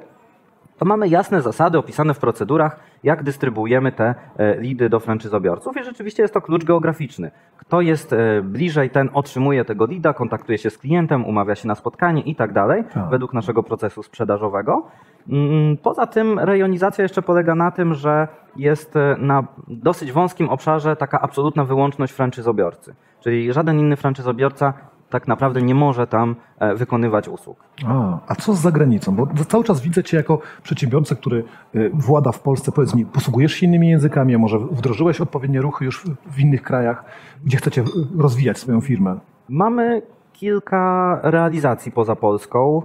to 0.78 0.84
mamy 0.84 1.08
jasne 1.08 1.42
zasady 1.42 1.78
opisane 1.78 2.14
w 2.14 2.18
procedurach, 2.18 2.80
jak 3.02 3.22
dystrybuujemy 3.22 3.92
te 3.92 4.14
e, 4.36 4.60
lidy 4.60 4.88
do 4.88 5.00
franczyzobiorców 5.00 5.76
i 5.76 5.84
rzeczywiście 5.84 6.22
jest 6.22 6.34
to 6.34 6.40
klucz 6.40 6.64
geograficzny. 6.64 7.30
Kto 7.56 7.80
jest 7.80 8.12
e, 8.12 8.42
bliżej, 8.42 8.90
ten 8.90 9.10
otrzymuje 9.12 9.64
tego 9.64 9.86
lida, 9.86 10.12
kontaktuje 10.12 10.58
się 10.58 10.70
z 10.70 10.78
klientem, 10.78 11.24
umawia 11.26 11.54
się 11.54 11.68
na 11.68 11.74
spotkanie 11.74 12.22
i 12.22 12.34
tak 12.34 12.52
dalej, 12.52 12.84
Tak. 12.94 13.08
według 13.10 13.34
naszego 13.34 13.62
procesu 13.62 14.02
sprzedażowego. 14.02 14.86
Mm, 15.28 15.76
Poza 15.76 16.06
tym 16.06 16.38
rejonizacja 16.38 17.02
jeszcze 17.02 17.22
polega 17.22 17.54
na 17.54 17.70
tym, 17.70 17.94
że 17.94 18.28
jest 18.56 18.96
e, 18.96 19.16
na 19.18 19.44
dosyć 19.68 20.12
wąskim 20.12 20.48
obszarze 20.48 20.96
taka 20.96 21.20
absolutna 21.20 21.64
wyłączność 21.64 22.12
franczyzobiorcy. 22.12 22.94
Czyli 23.20 23.52
żaden 23.52 23.78
inny 23.80 23.96
franczyzobiorca 23.96 24.72
tak 25.12 25.28
naprawdę 25.28 25.62
nie 25.62 25.74
może 25.74 26.06
tam 26.06 26.36
e, 26.58 26.74
wykonywać 26.74 27.28
usług. 27.28 27.64
A, 27.86 28.18
a 28.26 28.34
co 28.34 28.54
z 28.54 28.58
zagranicą? 28.60 29.16
Bo 29.16 29.26
cały 29.48 29.64
czas 29.64 29.80
widzę 29.80 30.02
cię 30.04 30.16
jako 30.16 30.38
przedsiębiorcę, 30.62 31.16
który 31.16 31.44
y, 31.74 31.90
włada 31.94 32.32
w 32.32 32.40
Polsce. 32.40 32.72
Powiedz 32.72 32.94
mi, 32.94 33.06
posługujesz 33.06 33.52
się 33.52 33.66
innymi 33.66 33.88
językami, 33.88 34.34
a 34.34 34.38
może 34.38 34.58
wdrożyłeś 34.58 35.20
odpowiednie 35.20 35.60
ruchy 35.62 35.84
już 35.84 36.04
w- 36.26 36.38
innych 36.40 36.62
krajach, 36.62 37.04
gdzie 37.44 37.56
chcecie 37.56 37.80
y, 37.82 37.84
rozwijać 38.18 38.58
swoją 38.58 38.80
firmę? 38.80 39.18
Mamy 39.48 40.02
kilka 40.32 41.20
realizacji 41.22 41.92
poza 41.92 42.16
Polską. 42.16 42.82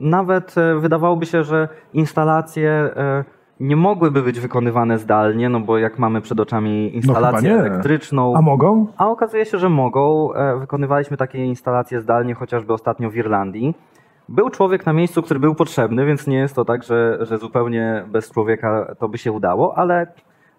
Nawet 0.00 0.58
e, 0.58 0.74
wydawałoby 0.80 1.26
się, 1.26 1.44
że 1.44 1.68
instalacje 1.94 2.70
e, 2.70 3.24
nie 3.60 3.76
mogłyby 3.76 4.22
być 4.22 4.40
wykonywane 4.40 4.98
zdalnie, 4.98 5.48
no 5.48 5.60
bo 5.60 5.78
jak 5.78 5.98
mamy 5.98 6.20
przed 6.20 6.40
oczami 6.40 6.96
instalację 6.96 7.56
No 7.56 7.66
elektryczną. 7.66 8.34
A 8.36 8.42
mogą? 8.42 8.86
A 8.96 9.08
okazuje 9.08 9.46
się, 9.46 9.58
że 9.58 9.68
mogą. 9.68 10.34
E, 10.34 10.56
Wykonywaliśmy 10.58 11.16
takie 11.16 11.44
instalacje 11.44 12.00
zdalnie, 12.00 12.34
chociażby 12.34 12.72
ostatnio 12.72 13.10
w 13.10 13.16
Irlandii. 13.16 13.74
Był 14.28 14.50
człowiek 14.50 14.86
na 14.86 14.92
miejscu, 14.92 15.22
który 15.22 15.40
był 15.40 15.54
potrzebny, 15.54 16.06
więc 16.06 16.26
nie 16.26 16.36
jest 16.36 16.54
to 16.54 16.64
tak, 16.64 16.82
że, 16.82 17.18
że 17.20 17.38
zupełnie 17.38 18.04
bez 18.08 18.30
człowieka 18.30 18.94
to 18.98 19.08
by 19.08 19.18
się 19.18 19.32
udało, 19.32 19.78
ale 19.78 20.06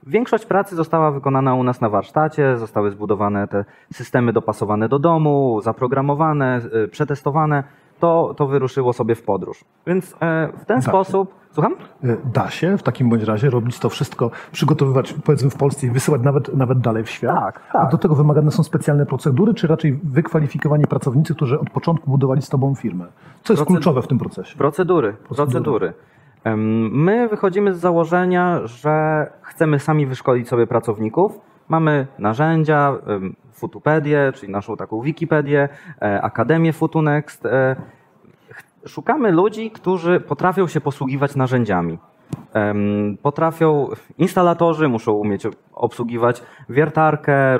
większość 0.08 0.46
pracy 0.46 0.75
została 0.75 1.12
wykonana 1.12 1.55
u 1.55 1.63
nas 1.63 1.81
na 1.81 1.89
warsztacie, 1.89 2.58
zostały 2.58 2.91
zbudowane 2.91 3.48
te 3.48 3.65
systemy 3.93 4.34
dopasowane 4.34 4.89
do 4.89 5.00
domu, 5.00 5.62
zaprogramowane, 5.63 6.62
y, 6.86 6.88
przetestowane. 6.88 7.63
To, 8.01 8.34
to 8.38 8.48
wyruszyło 8.48 8.93
sobie 8.93 9.15
w 9.15 9.24
podróż. 9.24 9.63
Więc 9.88 10.15
e, 10.22 10.48
w 10.62 10.65
ten 10.65 10.81
Tak. 10.81 10.84
sposób. 10.84 11.34
Słucham? 11.51 11.74
Y, 12.03 12.17
Da 12.34 12.50
się 12.50 12.77
w 12.77 12.84
takim 12.84 13.10
bądź 13.10 13.24
razie 13.24 13.50
robić 13.50 13.79
to 13.79 13.89
wszystko, 13.89 14.31
przygotowywać 14.51 15.13
powiedzmy 15.25 15.50
w 15.50 15.55
Polsce 15.55 15.88
i 15.88 15.89
wysyłać 15.89 16.22
nawet, 16.22 16.55
nawet 16.55 16.79
dalej 16.79 17.03
w 17.03 17.10
świat? 17.10 17.36
Tak, 17.39 17.62
A 17.70 17.74
tak. 17.74 17.91
do 17.91 17.98
tego 17.98 18.15
wymagane 18.15 18.51
są 18.51 18.63
specjalne 18.63 19.05
procedury, 19.05 19.53
czy 19.53 19.67
raczej 19.67 20.00
wykwalifikowani 20.03 20.88
pracownicy, 20.88 21.36
którzy 21.36 21.60
od 21.60 21.70
początku 21.70 22.12
budowali 22.12 22.41
z 22.41 22.50
tobą 22.50 22.75
firmę? 22.75 23.05
Co 23.43 23.53
jest 23.53 23.63
Procedu- 23.63 23.67
kluczowe 23.67 24.01
w 24.01 24.08
tym 24.08 24.20
procesie? 24.20 24.58
Procedury, 24.58 25.13
Procedury. 25.13 25.51
procedury. 25.51 25.93
My 26.91 27.27
wychodzimy 27.29 27.74
z 27.74 27.79
założenia, 27.79 28.60
że 28.67 29.27
chcemy 29.41 29.79
sami 29.79 30.05
wyszkolić 30.05 30.48
sobie 30.50 30.67
pracowników. 30.67 31.39
Mamy 31.72 32.08
narzędzia, 32.20 32.98
Futupedię, 33.54 34.32
czyli 34.36 34.51
naszą 34.51 34.78
taką 34.78 35.01
Wikipedię, 35.01 35.70
e, 36.01 36.22
Akademię 36.22 36.74
Futunext. 36.74 37.46
e, 37.46 37.75
Szukamy 38.88 39.32
ludzi, 39.32 39.72
którzy 39.72 40.20
potrafią 40.20 40.68
się 40.68 40.82
posługiwać 40.82 41.36
narzędziami. 41.36 41.98
Potrafią, 43.22 43.88
instalatorzy 44.18 44.88
muszą 44.88 45.12
umieć 45.12 45.48
obsługiwać 45.74 46.44
wiertarkę, 46.70 47.60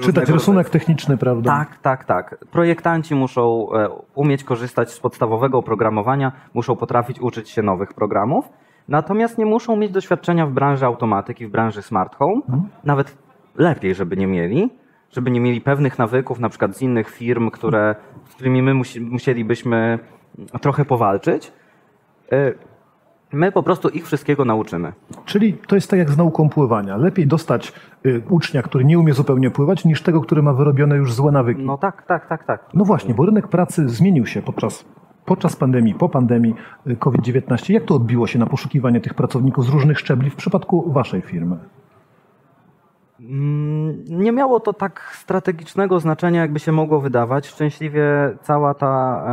Czytać 0.00 0.28
rysunek 0.28 0.70
techniczny, 0.70 1.16
prawda? 1.16 1.50
tak, 1.50 1.78
tak, 1.78 2.04
tak. 2.04 2.44
Projektanci 2.50 3.14
muszą 3.14 3.72
e, 3.72 3.88
umieć 4.14 4.44
korzystać 4.44 4.90
z 4.90 5.00
podstawowego 5.00 5.58
oprogramowania, 5.58 6.32
muszą 6.54 6.76
potrafić 6.76 7.20
uczyć 7.20 7.50
się 7.50 7.62
nowych 7.62 7.94
programów, 7.94 8.48
natomiast 8.88 9.38
nie 9.38 9.46
muszą 9.46 9.76
mieć 9.76 9.92
doświadczenia 9.92 10.46
w 10.46 10.52
branży 10.52 10.86
automatyki, 10.86 11.46
w 11.46 11.50
branży 11.50 11.82
smart 11.82 12.16
home. 12.16 12.40
Nawet 12.84 13.16
lepiej, 13.54 13.94
żeby 13.94 14.16
nie 14.16 14.26
mieli, 14.26 14.70
żeby 15.10 15.30
nie 15.30 15.40
mieli 15.40 15.60
pewnych 15.60 15.98
nawyków, 15.98 16.40
na 16.40 16.48
przykład 16.48 16.76
z 16.76 16.82
innych 16.82 17.10
firm, 17.10 17.50
które, 17.50 17.94
z 18.30 18.34
którymi 18.34 18.62
my 18.62 18.74
musi, 18.74 19.00
musielibyśmy 19.00 19.98
trochę 20.60 20.84
powalczyć. 20.84 21.52
E, 22.32 22.52
My 23.32 23.52
po 23.52 23.62
prostu 23.62 23.88
ich 23.88 24.06
wszystkiego 24.06 24.44
nauczymy. 24.44 24.92
Czyli 25.24 25.54
to 25.54 25.74
jest 25.74 25.90
tak 25.90 25.98
jak 25.98 26.10
z 26.10 26.16
nauką 26.16 26.48
pływania. 26.48 26.96
Lepiej 26.96 27.26
dostać 27.26 27.72
y, 28.06 28.22
ucznia, 28.30 28.62
który 28.62 28.84
nie 28.84 28.98
umie 28.98 29.12
zupełnie 29.12 29.50
pływać, 29.50 29.84
niż 29.84 30.02
tego, 30.02 30.20
który 30.20 30.42
ma 30.42 30.52
wyrobione 30.52 30.96
już 30.96 31.14
złe 31.14 31.32
nawyki. 31.32 31.62
No 31.62 31.78
tak, 31.78 32.06
tak, 32.06 32.28
tak, 32.28 32.44
tak. 32.44 32.68
No 32.74 32.84
właśnie, 32.84 33.14
bo 33.14 33.26
rynek 33.26 33.48
pracy 33.48 33.88
zmienił 33.88 34.26
się 34.26 34.42
podczas, 34.42 34.84
podczas 35.24 35.56
pandemii, 35.56 35.94
po 35.94 36.08
pandemii 36.08 36.54
y, 36.86 36.96
COVID-19. 36.96 37.72
Jak 37.72 37.84
to 37.84 37.94
odbiło 37.94 38.26
się 38.26 38.38
na 38.38 38.46
poszukiwanie 38.46 39.00
tych 39.00 39.14
pracowników 39.14 39.64
z 39.64 39.68
różnych 39.68 39.98
szczebli 39.98 40.30
w 40.30 40.36
przypadku 40.36 40.92
waszej 40.92 41.20
firmy? 41.20 41.56
Mm, 43.22 44.04
Nie 44.08 44.32
miało 44.32 44.60
to 44.60 44.72
tak 44.72 45.10
strategicznego 45.12 46.00
znaczenia, 46.00 46.40
jakby 46.40 46.58
się 46.58 46.72
mogło 46.72 47.00
wydawać. 47.00 47.46
Szczęśliwie 47.46 48.36
cała 48.42 48.74
ta 48.74 49.24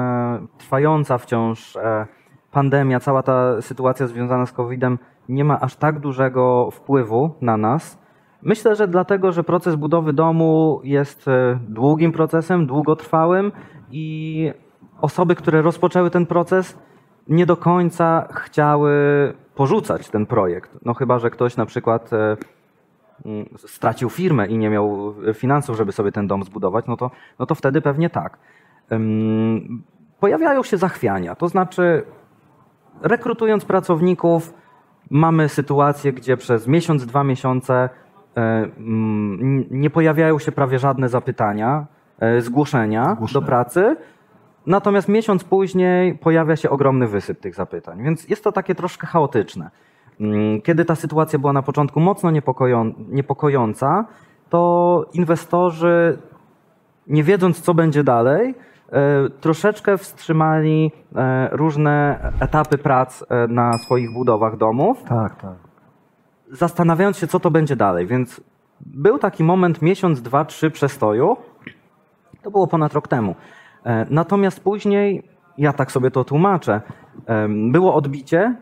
e, 0.43 0.47
trwająca 0.57 1.17
wciąż 1.17 1.75
e, 1.75 2.07
pandemia, 2.51 2.99
cała 2.99 3.23
ta 3.23 3.61
sytuacja 3.61 4.07
związana 4.07 4.45
z 4.45 4.51
COVID-em 4.51 4.97
nie 5.29 5.45
ma 5.45 5.59
aż 5.59 5.75
tak 5.75 5.99
dużego 5.99 6.69
wpływu 6.71 7.31
na 7.41 7.57
nas. 7.57 7.99
Myślę, 8.41 8.75
że 8.75 8.87
dlatego, 8.87 9.31
że 9.31 9.43
proces 9.43 9.75
budowy 9.75 10.13
domu 10.13 10.81
jest 10.83 11.27
e, 11.27 11.59
długim 11.67 12.11
procesem, 12.11 12.67
długotrwałym 12.67 13.51
i 13.91 14.51
osoby, 15.01 15.35
które 15.35 15.61
rozpoczęły 15.61 16.09
ten 16.09 16.25
proces, 16.25 16.77
nie 17.27 17.45
do 17.45 17.57
końca 17.57 18.27
chciały 18.33 18.93
porzucać 19.55 20.09
ten 20.09 20.25
projekt. 20.25 20.71
No 20.85 20.93
chyba, 20.93 21.19
że 21.19 21.29
ktoś 21.29 21.57
na 21.57 21.65
przykład 21.65 22.13
e, 22.13 22.37
stracił 23.57 24.09
firmę 24.09 24.47
i 24.47 24.57
nie 24.57 24.69
miał 24.69 25.15
e, 25.27 25.33
finansów, 25.33 25.77
żeby 25.77 25.91
sobie 25.91 26.11
ten 26.11 26.27
dom 26.27 26.43
zbudować, 26.43 26.85
no 26.87 26.97
to, 26.97 27.11
no 27.39 27.45
to 27.45 27.55
wtedy 27.55 27.81
pewnie 27.81 28.09
tak. 28.09 28.37
Pojawiają 30.19 30.63
się 30.63 30.77
zachwiania, 30.77 31.35
to 31.35 31.47
znaczy 31.47 32.03
rekrutując 33.01 33.65
pracowników 33.65 34.53
mamy 35.09 35.49
sytuację, 35.49 36.13
gdzie 36.13 36.37
przez 36.37 36.67
miesiąc, 36.67 37.05
dwa 37.05 37.23
miesiące 37.23 37.73
e, 37.73 38.41
mm, 38.77 39.65
nie 39.71 39.89
pojawiają 39.89 40.39
się 40.39 40.51
prawie 40.51 40.79
żadne 40.79 41.09
zapytania, 41.09 41.85
zgłoszenia 42.39 43.03
Zgłoszenia. 43.15 43.41
do 43.41 43.47
pracy, 43.47 43.95
natomiast 44.65 45.07
miesiąc 45.07 45.43
później 45.43 46.17
pojawia 46.17 46.55
się 46.55 46.69
ogromny 46.69 47.07
wysyp 47.07 47.39
tych 47.39 47.55
zapytań, 47.55 48.03
więc 48.03 48.29
jest 48.29 48.43
to 48.43 48.51
takie 48.51 48.75
troszkę 48.75 49.07
chaotyczne. 49.07 49.69
Mm, 50.19 50.61
Kiedy 50.61 50.85
ta 50.85 50.95
sytuacja 50.95 51.39
była 51.39 51.53
na 51.53 51.61
początku 51.61 51.99
mocno 51.99 52.31
niepokoją, 52.31 52.93
niepokojąca, 53.09 54.05
to 54.49 55.05
inwestorzy, 55.13 56.17
nie 57.07 57.23
wiedząc 57.23 57.61
co 57.61 57.73
będzie 57.73 58.03
dalej, 58.03 58.55
e, 58.91 59.29
troszeczkę 59.29 59.97
wstrzymali 59.97 60.91
e, 61.15 61.49
różne 61.51 62.19
etapy 62.39 62.77
prac 62.77 63.23
e, 63.29 63.47
na 63.47 63.77
swoich 63.77 64.13
budowach 64.13 64.57
domów, 64.57 65.03
Tak, 65.03 65.41
tak. 65.41 65.55
zastanawiając 66.51 67.17
się, 67.17 67.27
co 67.27 67.39
to 67.39 67.51
będzie 67.51 67.75
dalej. 67.75 68.07
Więc 68.07 68.41
był 68.81 69.19
taki 69.19 69.43
moment, 69.43 69.81
miesiąc, 69.81 70.21
dwa, 70.21 70.45
trzy 70.45 70.71
przestoju. 70.71 71.37
To 72.41 72.51
było 72.51 72.67
ponad 72.67 72.93
rok 72.93 73.07
temu. 73.07 73.35
Natomiast 74.09 74.59
później, 74.63 75.23
ja 75.57 75.73
tak 75.73 75.91
sobie 75.91 76.11
to 76.11 76.23
tłumaczę, 76.23 76.81
było 77.71 77.95
odbicie. 77.95 78.55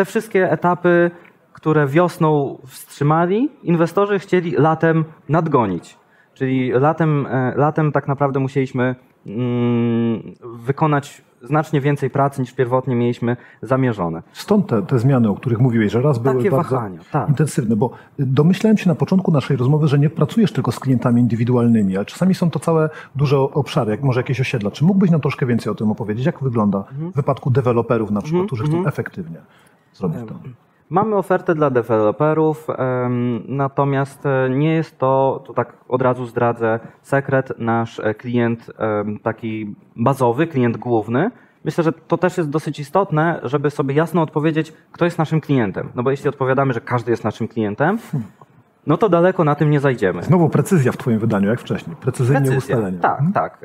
Te 0.00 0.04
wszystkie 0.04 0.50
etapy 0.50 1.10
które 1.52 1.86
wiosną 1.86 2.58
wstrzymali, 2.66 3.48
inwestorzy 3.62 4.18
chcieli 4.18 4.50
latem 4.50 5.04
nadgonić. 5.28 5.98
Czyli 6.34 6.72
latem, 6.72 7.26
e, 7.26 7.54
latem 7.56 7.92
tak 7.92 8.08
naprawdę 8.08 8.40
musieliśmy 8.40 8.94
mm, 9.26 10.22
wykonać 10.42 11.22
znacznie 11.42 11.80
więcej 11.80 12.10
pracy 12.10 12.40
niż 12.40 12.52
pierwotnie 12.52 12.96
mieliśmy 12.96 13.36
zamierzone. 13.62 14.22
Stąd 14.32 14.66
te, 14.66 14.82
te 14.82 14.98
zmiany, 14.98 15.28
o 15.28 15.34
których 15.34 15.58
mówiłeś, 15.58 15.92
że 15.92 16.02
raz 16.02 16.18
były 16.18 16.36
Takie 16.36 16.50
bardzo 16.50 16.74
wahania, 16.74 17.00
tak. 17.12 17.28
intensywne, 17.28 17.76
bo 17.76 17.90
domyślałem 18.18 18.78
się 18.78 18.88
na 18.88 18.94
początku 18.94 19.32
naszej 19.32 19.56
rozmowy, 19.56 19.88
że 19.88 19.98
nie 19.98 20.10
pracujesz 20.10 20.52
tylko 20.52 20.72
z 20.72 20.80
klientami 20.80 21.20
indywidualnymi, 21.20 21.96
ale 21.96 22.06
czasami 22.06 22.34
są 22.34 22.50
to 22.50 22.58
całe 22.58 22.90
duże 23.16 23.38
obszary, 23.38 23.90
jak 23.90 24.02
może 24.02 24.20
jakieś 24.20 24.40
osiedla. 24.40 24.70
Czy 24.70 24.84
mógłbyś 24.84 25.10
nam 25.10 25.20
troszkę 25.20 25.46
więcej 25.46 25.72
o 25.72 25.74
tym 25.74 25.90
opowiedzieć? 25.90 26.26
Jak 26.26 26.40
wygląda 26.42 26.78
Mhm. 26.78 27.12
w 27.12 27.14
wypadku 27.14 27.50
deweloperów 27.50 28.10
na 28.10 28.22
przykład, 28.22 28.46
którzy 28.46 28.64
chcą 28.64 28.86
efektywnie 28.86 29.40
zrobić 29.94 30.18
to? 30.28 30.34
Mamy 30.90 31.16
ofertę 31.16 31.54
dla 31.54 31.70
deweloperów, 31.70 32.66
natomiast 33.48 34.26
e, 34.26 34.50
nie 34.50 34.74
jest 34.74 34.98
to, 34.98 35.42
to 35.46 35.54
tak 35.54 35.72
od 35.88 36.02
razu 36.02 36.26
zdradzę, 36.26 36.80
sekret, 37.02 37.52
nasz 37.58 38.00
e, 38.00 38.14
klient 38.14 38.70
taki 39.22 39.74
bazowy, 39.96 40.46
klient 40.46 40.76
główny. 40.76 41.30
Myślę, 41.64 41.84
że 41.84 41.92
to 41.92 42.18
też 42.18 42.36
jest 42.38 42.50
dosyć 42.50 42.78
istotne, 42.78 43.40
żeby 43.42 43.70
sobie 43.70 43.94
jasno 43.94 44.22
odpowiedzieć, 44.22 44.72
kto 44.92 45.04
jest 45.04 45.18
naszym 45.18 45.40
klientem. 45.40 45.88
No 45.94 46.02
bo 46.02 46.10
jeśli 46.10 46.28
odpowiadamy, 46.28 46.72
że 46.72 46.80
każdy 46.80 47.10
jest 47.10 47.24
naszym 47.24 47.48
klientem, 47.48 47.98
no 48.86 48.96
to 48.96 49.08
daleko 49.08 49.44
na 49.44 49.54
tym 49.54 49.70
nie 49.70 49.80
zajdziemy. 49.80 50.22
Znowu 50.22 50.48
precyzja 50.48 50.92
w 50.92 50.96
twoim 50.96 51.18
wydaniu, 51.18 51.48
jak 51.48 51.60
wcześniej. 51.60 51.96
Precyzyjnie 51.96 52.40
Precyzja. 52.50 52.76
ustalenie. 52.76 52.98
Tak, 52.98 53.12
Mhm. 53.20 53.32
tak. 53.32 53.58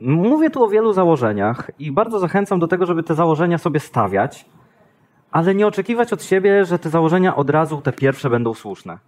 Mówię 0.00 0.50
tu 0.50 0.64
o 0.64 0.68
wielu 0.68 0.92
założeniach 0.92 1.70
i 1.78 1.92
bardzo 1.92 2.18
zachęcam 2.18 2.58
do 2.58 2.68
tego, 2.68 2.86
żeby 2.86 3.02
te 3.02 3.14
założenia 3.14 3.58
sobie 3.58 3.80
stawiać, 3.80 4.46
ale 5.30 5.54
nie 5.54 5.66
oczekiwać 5.66 6.12
od 6.12 6.22
siebie, 6.22 6.64
że 6.64 6.78
te 6.78 6.90
założenia 6.90 7.36
od 7.36 7.50
razu, 7.50 7.80
te 7.80 7.92
pierwsze, 7.92 8.30
będą 8.30 8.54
słuszne. 8.54 8.98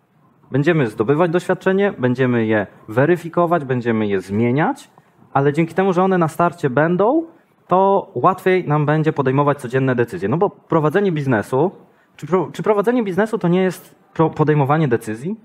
Będziemy 0.50 0.86
zdobywać 0.86 1.30
doświadczenie, 1.30 1.92
będziemy 1.98 2.46
je 2.46 2.66
weryfikować, 2.88 3.64
będziemy 3.64 4.06
je 4.06 4.20
zmieniać, 4.20 4.90
ale 5.32 5.52
dzięki 5.52 5.74
temu, 5.74 5.92
że 5.92 6.02
one 6.02 6.18
na 6.18 6.28
starcie 6.28 6.70
będą, 6.70 7.24
to 7.66 8.10
łatwiej 8.14 8.68
nam 8.68 8.86
będzie 8.86 9.12
podejmować 9.12 9.60
codzienne 9.60 9.94
decyzje. 9.94 10.28
No 10.28 10.36
bo 10.36 10.50
prowadzenie 10.50 11.12
biznesu, 11.12 11.70
czy, 12.16 12.26
czy 12.52 12.62
prowadzenie 12.62 13.02
biznesu 13.02 13.38
to 13.38 13.48
nie 13.48 13.62
jest 13.62 13.94
podejmowanie 14.36 14.88
decyzji? 14.88 15.36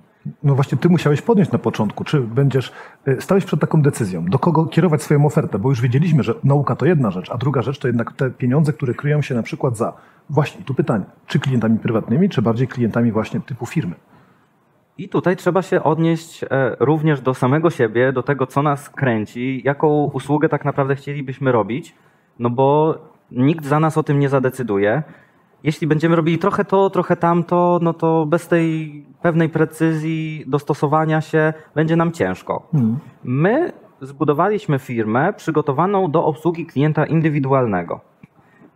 No 0.44 0.55
właśnie, 0.55 0.77
ty 0.77 0.89
musiałeś 0.89 1.22
podjąć 1.22 1.51
na 1.51 1.60
początku, 1.60 2.03
czy 2.03 2.22
będziesz, 2.22 2.72
y, 3.08 3.22
stałeś 3.22 3.46
przed 3.46 3.60
taką 3.60 3.82
decyzją, 3.82 4.25
do 4.25 4.39
kogo 4.39 4.65
kierować 4.65 5.03
swoją 5.03 5.25
ofertę, 5.25 5.60
bo 5.60 5.70
już 5.70 5.82
wiedzieliśmy, 5.82 6.24
że 6.24 6.34
nauka 6.44 6.75
to 6.75 6.86
jedna 6.86 7.12
rzecz, 7.12 7.32
a 7.32 7.38
druga 7.38 7.62
rzecz 7.62 7.79
to 7.79 7.88
jednak 7.88 8.13
te 8.13 8.32
pieniądze, 8.32 8.74
które 8.74 8.94
kryją 8.94 9.22
się 9.22 9.36
na 9.36 9.44
przykład 9.44 9.77
za, 9.77 9.94
właśnie 10.29 10.63
tu 10.63 10.74
pytanie, 10.74 11.05
czy 11.27 11.39
klientami 11.39 11.79
prywatnymi, 11.79 12.29
czy 12.29 12.41
bardziej 12.41 12.67
klientami 12.67 13.12
właśnie 13.12 13.39
typu 13.39 13.65
firmy? 13.65 13.96
I 14.98 15.10
tutaj 15.10 15.36
trzeba 15.36 15.62
się 15.62 15.84
odnieść 15.84 16.44
e, 16.44 16.48
również 16.79 17.22
do 17.22 17.34
samego 17.34 17.70
siebie, 17.70 18.13
do 18.13 18.24
tego, 18.24 18.48
co 18.48 18.63
nas 18.63 18.89
kręci, 18.89 19.62
jaką 19.65 20.03
usługę 20.13 20.50
tak 20.50 20.65
naprawdę 20.65 20.96
chcielibyśmy 20.96 21.51
robić, 21.51 21.96
no 22.39 22.50
bo 22.50 22.98
nikt 23.32 23.65
za 23.65 23.79
nas 23.79 23.98
o 23.98 24.03
tym 24.03 24.20
nie 24.20 24.29
zadecyduje. 24.29 25.03
Jeśli 25.63 25.88
będziemy 25.88 26.15
robili 26.15 26.38
trochę 26.38 26.65
to, 26.65 26.89
trochę 26.89 27.15
tamto, 27.15 27.79
no 27.82 27.94
to 27.94 28.25
bez 28.25 28.48
tej 28.48 29.05
pewnej 29.25 29.50
precyzji 29.50 30.44
dostosowania 30.48 31.22
się 31.22 31.53
będzie 31.75 31.96
nam 31.96 32.12
ciężko. 32.12 32.67
My 33.24 33.74
zbudowaliśmy 34.01 34.79
firmę 34.79 35.34
przygotowaną 35.34 36.12
do 36.12 36.25
obsługi 36.25 36.65
klienta 36.65 37.05
indywidualnego. 37.05 38.01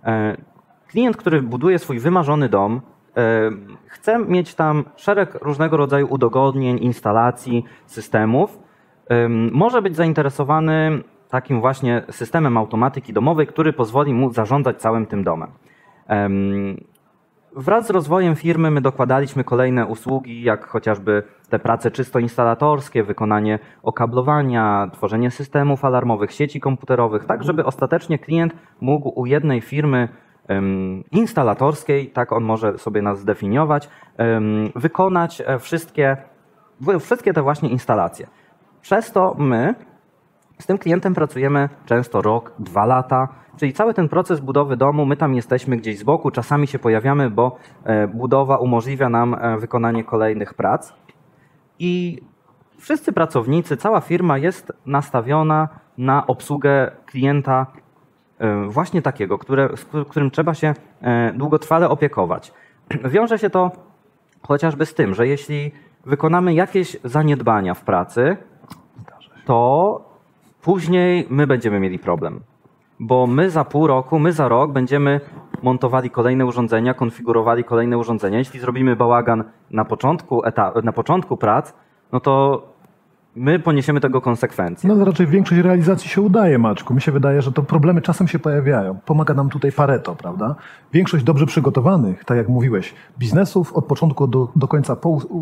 E, 0.04 0.38
Klient, 0.88 1.18
który 1.18 1.42
buduje 1.42 1.80
swój 1.80 2.00
wymarzony 2.00 2.50
dom, 2.50 2.82
e, 3.18 3.52
chce 3.86 4.20
mieć 4.20 4.56
tam 4.56 4.84
szereg 4.96 5.36
różnego 5.42 5.78
rodzaju 5.78 6.08
udogodnień, 6.10 6.78
instalacji, 6.84 7.64
systemów. 7.86 8.60
Em, 9.10 9.52
Może 9.54 9.82
być 9.82 9.96
zainteresowany 9.96 11.04
takim 11.30 11.62
właśnie 11.62 12.04
systemem 12.10 12.58
automatyki 12.58 13.14
domowej, 13.14 13.48
który 13.48 13.74
pozwoli 13.74 14.14
mu 14.14 14.34
zarządzać 14.34 14.82
całym 14.82 15.06
tym 15.06 15.24
domem. 15.24 15.50
Wraz 17.56 17.88
z 17.88 17.90
rozwojem 17.90 18.36
firmy 18.36 18.72
my 18.72 18.82
dokładaliśmy 18.82 19.44
kolejne 19.44 19.86
usługi, 19.86 20.44
jak 20.44 20.68
chociażby 20.68 21.24
te 21.50 21.60
prace 21.60 21.92
czysto 21.92 22.20
instalatorskie, 22.20 23.04
wykonanie 23.04 23.60
okablowania, 23.84 24.90
tworzenie 24.94 25.32
systemów 25.32 25.86
alarmowych, 25.86 26.32
sieci 26.32 26.60
komputerowych, 26.60 27.26
tak 27.26 27.44
żeby 27.44 27.66
ostatecznie 27.66 28.20
klient 28.20 28.54
mógł 28.82 29.20
u 29.20 29.26
jednej 29.26 29.62
firmy 29.62 30.10
instalatorskiej, 31.12 32.08
tak 32.08 32.34
on 32.34 32.44
może 32.44 32.78
sobie 32.78 33.02
nas 33.02 33.20
zdefiniować, 33.20 33.90
wykonać 34.76 35.42
e, 35.46 35.60
wszystkie, 35.60 36.18
wszystkie 37.00 37.34
te 37.34 37.42
właśnie 37.42 37.70
instalacje. 37.70 38.28
Przez 38.82 39.12
to 39.12 39.36
my 39.38 39.76
z 40.60 40.66
tym 40.66 40.78
klientem 40.78 41.14
pracujemy 41.14 41.70
często 41.86 42.22
rok, 42.22 42.54
dwa 42.60 42.86
lata, 42.86 43.28
czyli 43.58 43.74
cały 43.74 43.94
ten 43.94 44.10
proces 44.10 44.40
budowy 44.40 44.78
domu, 44.78 45.06
my 45.06 45.18
tam 45.18 45.36
jesteśmy 45.36 45.78
gdzieś 45.78 46.00
z 46.00 46.04
boku, 46.04 46.32
czasami 46.32 46.68
się 46.68 46.80
pojawiamy, 46.80 47.30
bo 47.30 47.58
e, 47.84 48.08
budowa 48.08 48.58
umożliwia 48.58 49.10
nam 49.10 49.34
e, 49.34 49.58
wykonanie 49.58 50.04
kolejnych 50.04 50.54
prac. 50.54 50.94
I 51.80 52.22
wszyscy 52.78 53.14
pracownicy, 53.14 53.78
cała 53.78 54.02
firma 54.02 54.38
jest 54.38 54.74
nastawiona 54.86 55.68
na 55.98 56.28
obsługę 56.28 56.92
klienta 57.06 57.66
e, 58.40 58.66
właśnie 58.68 59.02
takiego, 59.02 59.38
które, 59.38 59.70
z 59.78 59.86
któ- 59.86 60.06
którym 60.06 60.32
trzeba 60.32 60.54
się 60.54 60.74
długotrwale 61.34 61.90
opiekować. 61.90 62.54
Wiąże 63.14 63.40
się 63.40 63.50
to 63.50 63.72
chociażby 64.42 64.86
z 64.86 64.94
tym, 64.94 65.14
że 65.14 65.28
jeśli 65.28 65.72
wykonamy 66.06 66.54
jakieś 66.54 66.98
zaniedbania 67.04 67.74
w 67.74 67.84
pracy, 67.84 68.38
to 69.46 70.09
później 70.62 71.28
my 71.30 71.48
będziemy 71.48 71.80
mieli 71.80 72.00
problem. 72.00 72.40
Bo 73.00 73.28
my 73.28 73.50
za 73.50 73.66
pół 73.66 73.88
roku, 73.88 74.20
my 74.20 74.32
za 74.32 74.48
rok 74.48 74.72
będziemy 74.72 75.22
montowali 75.64 76.10
kolejne 76.10 76.46
urządzenia, 76.46 76.94
konfigurowali 76.94 77.64
kolejne 77.64 77.98
urządzenia. 77.98 78.38
Jeśli 78.38 78.60
zrobimy 78.60 78.96
bałagan 78.96 79.44
na 79.72 79.86
początku, 79.86 80.42
eta- 80.46 80.74
na 80.84 80.92
początku 80.92 81.38
prac, 81.38 81.74
no 82.12 82.20
to 82.20 82.64
my 83.36 83.60
poniesiemy 83.60 84.00
tego 84.00 84.22
konsekwencje. 84.22 84.96
No 84.96 85.06
raczej 85.06 85.28
większość 85.28 85.62
realizacji 85.62 86.10
się 86.10 86.22
udaje, 86.22 86.60
Maczku. 86.60 86.94
Mi 86.94 87.02
się 87.02 87.12
wydaje, 87.12 87.42
że 87.42 87.52
to 87.52 87.64
problemy 87.64 88.02
czasem 88.02 88.28
się 88.28 88.40
pojawiają. 88.40 89.00
Pomaga 89.06 89.34
nam 89.34 89.50
tutaj 89.50 89.72
Pareto, 89.72 90.16
prawda? 90.16 90.56
Większość 90.94 91.24
dobrze 91.24 91.46
przygotowanych, 91.46 92.26
tak 92.26 92.38
jak 92.38 92.50
mówiłeś, 92.50 92.94
biznesów 93.20 93.74
od 93.74 93.86
początku 93.86 94.28
do, 94.28 94.52
do 94.56 94.68
końca 94.68 94.98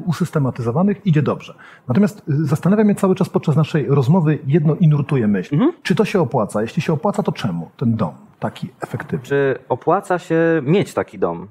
usystematyzowanych 0.06 1.06
idzie 1.06 1.22
dobrze. 1.22 1.54
Natomiast 1.88 2.20
y, 2.30 2.46
zastanawia 2.46 2.84
mnie 2.84 2.96
cały 2.96 3.16
czas 3.16 3.30
podczas 3.30 3.56
naszej 3.56 3.86
rozmowy 3.88 4.40
jedno 4.48 4.76
i 4.76 4.88
nurtuje 4.88 5.28
myśl. 5.28 5.56
Mhm. 5.56 5.72
Czy 5.84 5.96
to 5.96 6.06
się 6.06 6.22
opłaca? 6.22 6.62
Jeśli 6.62 6.82
się 6.82 6.94
opłaca, 6.94 7.24
to 7.24 7.32
czemu 7.32 7.70
ten 7.78 7.96
dom 7.96 8.14
taki 8.40 8.70
efektywny? 8.82 9.26
Czy 9.26 9.60
opłaca 9.70 10.20
się 10.20 10.62
mieć 10.64 10.94
taki 10.94 11.20
dom? 11.20 11.48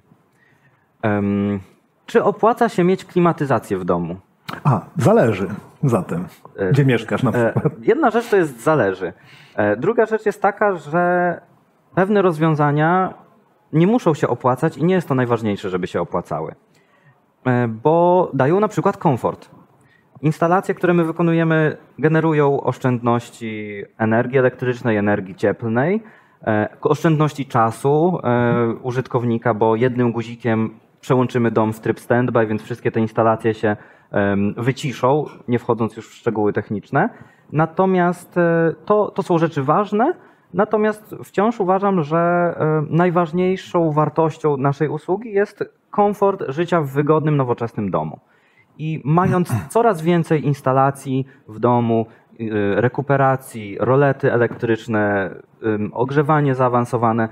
Em, 1.02 1.60
czy 2.06 2.24
opłaca 2.24 2.68
się 2.68 2.84
mieć 2.84 3.04
klimatyzację 3.04 3.78
w 3.78 3.84
domu? 3.84 4.16
A, 4.64 4.80
zależy 4.96 5.48
zatem, 5.82 6.26
E, 6.56 6.70
gdzie 6.70 6.84
mieszkasz 6.84 7.22
na 7.22 7.30
E, 7.30 7.52
przykład. 7.52 7.72
Jedna 7.82 8.10
rzecz 8.10 8.28
to 8.28 8.36
jest 8.36 8.62
zależy. 8.62 9.12
E, 9.56 9.76
Druga 9.76 10.06
rzecz 10.06 10.26
jest 10.26 10.42
taka, 10.42 10.76
że 10.76 11.40
pewne 11.94 12.22
rozwiązania 12.22 13.14
nie 13.72 13.86
muszą 13.86 14.14
się 14.14 14.28
opłacać 14.28 14.76
i 14.76 14.84
nie 14.84 14.94
jest 14.94 15.08
to 15.08 15.14
najważniejsze, 15.14 15.70
żeby 15.70 15.86
się 15.86 16.00
opłacały. 16.00 16.54
Bo 17.68 18.30
dają 18.34 18.60
na 18.60 18.68
przykład 18.68 18.96
komfort. 18.96 19.50
Instalacje, 20.22 20.74
które 20.74 20.94
my 20.94 21.04
wykonujemy, 21.04 21.76
generują 21.98 22.60
oszczędności 22.60 23.84
energii 23.98 24.38
elektrycznej, 24.38 24.96
energii 24.96 25.34
cieplnej, 25.34 26.02
oszczędności 26.82 27.46
czasu 27.46 28.20
użytkownika, 28.82 29.54
bo 29.54 29.76
jednym 29.76 30.12
guzikiem 30.12 30.70
przełączymy 31.00 31.50
dom 31.50 31.72
w 31.72 31.80
tryb 31.80 32.00
standby, 32.00 32.46
więc 32.46 32.62
wszystkie 32.62 32.92
te 32.92 33.00
instalacje 33.00 33.54
się 33.54 33.76
wyciszą, 34.56 35.24
nie 35.48 35.58
wchodząc 35.58 35.96
już 35.96 36.08
w 36.08 36.14
szczegóły 36.14 36.52
techniczne. 36.52 37.08
Natomiast 37.52 38.38
e, 38.38 38.74
to, 38.84 39.10
to 39.10 39.22
są 39.22 39.38
rzeczy 39.38 39.62
ważne, 39.62 40.12
natomiast 40.54 41.14
wciąż 41.24 41.60
uważam, 41.60 42.02
że 42.02 42.18
e, 42.18 42.86
najważniejszą 42.90 43.92
wartością 43.92 44.56
naszej 44.56 44.88
usługi 44.88 45.32
jest 45.32 45.64
komfort 45.90 46.42
życia 46.48 46.80
w 46.80 46.86
wygodnym, 46.86 47.36
nowoczesnym 47.36 47.90
domu. 47.90 48.18
I 48.78 49.02
mając 49.04 49.52
coraz 49.74 50.02
więcej 50.02 50.46
instalacji 50.46 51.26
w 51.48 51.58
domu, 51.58 52.06
y, 52.40 52.50
rekuperacji, 52.76 53.76
rolety 53.80 54.32
elektryczne, 54.32 55.30
ogrzewanie 55.92 56.54
zaawansowane, 56.54 57.28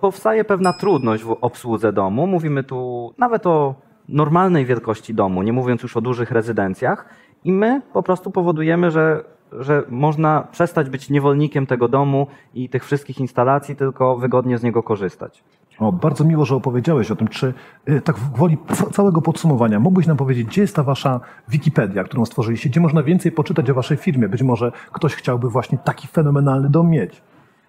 powstaje 0.00 0.44
pewna 0.44 0.72
trudność 0.72 1.24
w 1.24 1.36
obsłudze 1.40 1.92
domu. 1.92 2.26
Mówimy 2.26 2.64
tu 2.64 3.14
nawet 3.18 3.46
o 3.46 3.74
normalnej 4.12 4.66
wielkości 4.66 5.14
domu, 5.14 5.42
nie 5.42 5.52
mówiąc 5.52 5.82
już 5.82 5.96
o 5.96 6.00
dużych 6.00 6.30
rezydencjach. 6.30 7.08
I 7.44 7.52
my 7.52 7.82
po 7.92 8.02
prostu 8.02 8.30
powodujemy, 8.30 8.90
że, 8.90 9.24
że 9.52 9.82
można 9.90 10.48
przestać 10.52 10.90
być 10.90 11.10
niewolnikiem 11.10 11.66
tego 11.66 11.88
domu 11.88 12.26
i 12.54 12.68
tych 12.68 12.84
wszystkich 12.84 13.20
instalacji, 13.20 13.76
tylko 13.76 14.16
wygodnie 14.16 14.58
z 14.58 14.62
niego 14.62 14.82
korzystać. 14.82 15.44
O, 15.78 15.92
bardzo 15.92 16.24
miło, 16.24 16.44
że 16.44 16.56
opowiedziałeś 16.56 17.10
o 17.10 17.16
tym. 17.16 17.28
Czy 17.28 17.54
y, 17.88 18.00
tak 18.00 18.16
w 18.16 18.32
gwoli 18.32 18.58
ca- 18.74 18.90
całego 18.90 19.22
podsumowania 19.22 19.80
mógłbyś 19.80 20.06
nam 20.06 20.16
powiedzieć, 20.16 20.46
gdzie 20.46 20.60
jest 20.60 20.76
ta 20.76 20.82
wasza 20.82 21.20
Wikipedia, 21.48 22.04
którą 22.04 22.24
stworzyliście, 22.24 22.70
gdzie 22.70 22.80
można 22.80 23.02
więcej 23.02 23.32
poczytać 23.32 23.70
o 23.70 23.74
waszej 23.74 23.96
firmie? 23.96 24.28
Być 24.28 24.42
może 24.42 24.72
ktoś 24.92 25.14
chciałby 25.14 25.50
właśnie 25.50 25.78
taki 25.78 26.08
fenomenalny 26.08 26.70
dom 26.70 26.90
mieć. 26.90 27.22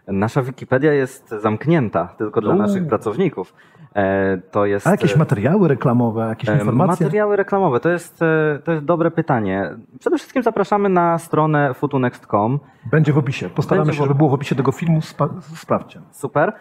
Nasza 0.07 0.41
Wikipedia 0.41 0.93
jest 0.93 1.29
zamknięta 1.29 2.07
tylko 2.17 2.41
dla 2.41 2.55
naszych 2.55 2.87
pracowników. 2.87 3.53
E, 3.95 4.37
To 4.51 4.65
jest 4.65 4.87
A 4.87 4.91
jakieś 4.91 5.15
e, 5.15 5.17
materiały 5.19 5.67
reklamowe, 5.67 6.27
jakieś 6.29 6.49
E, 6.49 6.53
informacje? 6.53 7.05
Materiały 7.05 7.35
reklamowe, 7.35 7.79
to 7.79 7.89
jest, 7.89 8.19
to 8.63 8.71
jest 8.71 8.85
dobre 8.85 9.11
pytanie. 9.11 9.69
Przede 9.99 10.17
wszystkim 10.17 10.43
zapraszamy 10.43 10.89
na 10.89 11.17
stronę 11.17 11.73
futunext.com. 11.73 12.59
Będzie 12.91 13.13
w 13.13 13.17
opisie. 13.17 13.49
Postaramy 13.49 13.85
Będzie 13.85 13.97
się, 13.97 14.03
żeby 14.03 14.15
było 14.15 14.29
w 14.29 14.33
opisie 14.33 14.55
tego 14.55 14.71
filmu. 14.71 15.01
Spa- 15.01 15.29
sprawdźcie. 15.55 16.01
Super. 16.11 16.53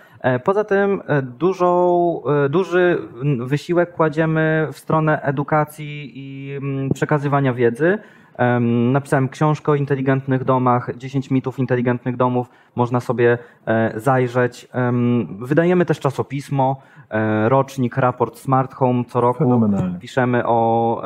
Poza 0.44 0.64
tym 0.64 1.02
dużą, 1.22 2.22
duży 2.50 2.98
wysiłek 3.40 3.92
kładziemy 3.92 4.68
w 4.72 4.78
stronę 4.78 5.22
edukacji 5.22 6.12
i 6.14 6.56
mm, 6.56 6.90
przekazywania 6.90 7.52
wiedzy. 7.54 7.98
Em, 8.36 8.92
Napisałem 8.92 9.28
książkę 9.28 9.72
o 9.72 9.74
inteligentnych 9.74 10.44
domach, 10.44 10.96
10 10.96 11.30
mitów 11.30 11.58
inteligentnych 11.58 12.16
domów, 12.16 12.50
można 12.74 13.00
sobie 13.00 13.38
e, 13.66 14.00
zajrzeć. 14.00 14.68
Em, 14.72 15.26
Wydajemy 15.40 15.84
też 15.84 16.00
czasopismo, 16.00 16.82
e, 17.10 17.48
rocznik, 17.48 17.96
raport 17.96 18.38
Smart 18.38 18.74
Home 18.74 19.04
co 19.04 19.20
roku. 19.20 19.60
Piszemy 20.00 20.46
o 20.46 21.02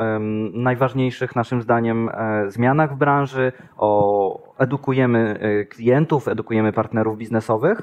najważniejszych 0.53 1.35
naszym 1.35 1.61
zdaniem 1.61 2.09
e, 2.09 2.51
zmianach 2.51 2.95
w 2.95 2.97
branży, 2.97 3.51
o 3.77 4.53
edukujemy 4.57 5.39
klientów, 5.69 6.27
edukujemy 6.27 6.73
partnerów 6.73 7.17
biznesowych 7.17 7.81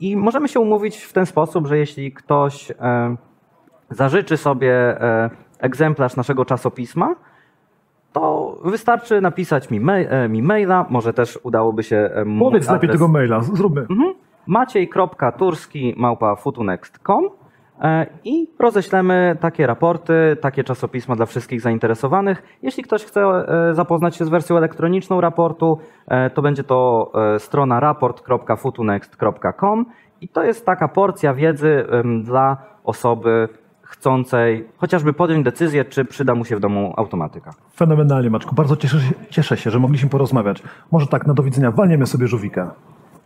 i 0.00 0.16
możemy 0.16 0.48
się 0.48 0.60
umówić 0.60 0.96
w 0.96 1.12
ten 1.12 1.26
sposób, 1.26 1.66
że 1.66 1.78
jeśli 1.78 2.12
ktoś 2.12 2.72
zażyczy 3.90 4.36
sobie 4.36 4.96
egzemplarz 5.60 6.16
naszego 6.16 6.44
czasopisma, 6.44 7.14
to 8.12 8.56
wystarczy 8.64 9.20
napisać 9.20 9.70
mi, 9.70 9.80
mail, 9.80 10.06
e, 10.10 10.28
mi 10.28 10.42
maila, 10.42 10.86
może 10.90 11.12
też 11.12 11.38
udałoby 11.42 11.82
się 11.82 11.96
e, 11.96 12.24
Powiedz 12.38 12.70
lepiej 12.70 12.90
adres- 12.90 12.92
tego 12.92 13.08
maila. 13.08 13.40
Zróbmy. 13.40 13.80
Mhm. 13.80 14.14
maciej.turski 14.46 15.94
małpa 15.96 16.36
futunext.com 16.36 17.28
e, 17.82 18.06
i 18.24 18.48
roześlemy 18.58 19.36
takie 19.40 19.66
raporty, 19.66 20.36
takie 20.40 20.64
czasopisma 20.64 21.16
dla 21.16 21.26
wszystkich 21.26 21.60
zainteresowanych. 21.60 22.42
Jeśli 22.62 22.82
ktoś 22.82 23.04
chce 23.04 23.44
zapoznać 23.72 24.16
się 24.16 24.24
z 24.24 24.28
wersją 24.28 24.56
elektroniczną 24.56 25.20
raportu, 25.20 25.78
to 26.34 26.42
będzie 26.42 26.64
to 26.64 27.12
strona 27.38 27.80
raport.futunext.com 27.80 29.86
i 30.20 30.28
to 30.28 30.44
jest 30.44 30.66
taka 30.66 30.88
porcja 30.88 31.34
wiedzy 31.34 31.84
dla 32.22 32.56
osoby 32.84 33.48
chcącej 33.90 34.68
chociażby 34.76 35.12
podjąć 35.12 35.44
decyzję, 35.44 35.84
czy 35.84 36.04
przyda 36.04 36.34
mu 36.34 36.44
się 36.44 36.56
w 36.56 36.60
domu 36.60 36.94
automatyka. 36.96 37.54
Fenomenalnie, 37.76 38.30
Maczku. 38.30 38.54
Bardzo 38.54 38.76
cieszę 38.76 39.00
się, 39.00 39.12
cieszę 39.30 39.56
się, 39.56 39.70
że 39.70 39.78
mogliśmy 39.78 40.08
porozmawiać. 40.08 40.62
Może 40.90 41.06
tak, 41.06 41.26
na 41.26 41.34
do 41.34 41.42
widzenia. 41.42 41.70
Walniemy 41.70 42.06
sobie 42.06 42.26
żółwika. 42.26 42.74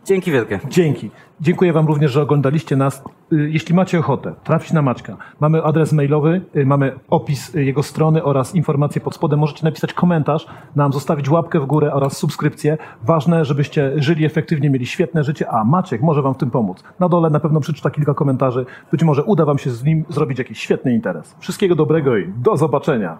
Dzięki 0.05 0.31
wielkie. 0.31 0.59
Dzięki. 0.69 1.11
Dziękuję 1.41 1.73
Wam 1.73 1.87
również, 1.87 2.11
że 2.11 2.21
oglądaliście 2.21 2.75
nas. 2.75 3.03
Y, 3.33 3.49
Jeśli 3.49 3.75
macie 3.75 3.99
ochotę, 3.99 4.33
trafić 4.43 4.73
na 4.73 4.81
Maćka. 4.81 5.17
Mamy 5.39 5.63
adres 5.63 5.93
mailowy, 5.93 6.41
y, 6.55 6.65
mamy 6.65 6.99
opis 7.09 7.55
y, 7.55 7.63
jego 7.63 7.83
strony 7.83 8.23
oraz 8.23 8.55
informacje 8.55 9.01
pod 9.01 9.15
spodem. 9.15 9.39
Możecie 9.39 9.63
napisać 9.63 9.93
komentarz, 9.93 10.47
nam 10.75 10.93
zostawić 10.93 11.29
łapkę 11.29 11.59
w 11.59 11.65
górę 11.65 11.93
oraz 11.93 12.17
subskrypcję. 12.17 12.77
Ważne, 13.03 13.45
żebyście 13.45 13.91
żyli 13.95 14.25
efektywnie, 14.25 14.69
mieli 14.69 14.85
świetne 14.85 15.23
życie, 15.23 15.49
a 15.49 15.63
Maciek 15.63 16.01
może 16.01 16.21
Wam 16.21 16.33
w 16.33 16.37
tym 16.37 16.51
pomóc. 16.51 16.83
Na 16.99 17.09
dole 17.09 17.29
na 17.29 17.39
pewno 17.39 17.59
przeczyta 17.59 17.89
kilka 17.89 18.13
komentarzy. 18.13 18.65
Być 18.91 19.03
może 19.03 19.23
uda 19.23 19.45
Wam 19.45 19.57
się 19.57 19.69
z 19.69 19.83
nim 19.83 20.05
zrobić 20.09 20.39
jakiś 20.39 20.59
świetny 20.59 20.93
interes. 20.93 21.35
Wszystkiego 21.39 21.75
dobrego 21.75 22.17
i 22.17 22.27
do 22.37 22.57
zobaczenia. 22.57 23.17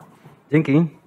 Dzięki. 0.52 1.05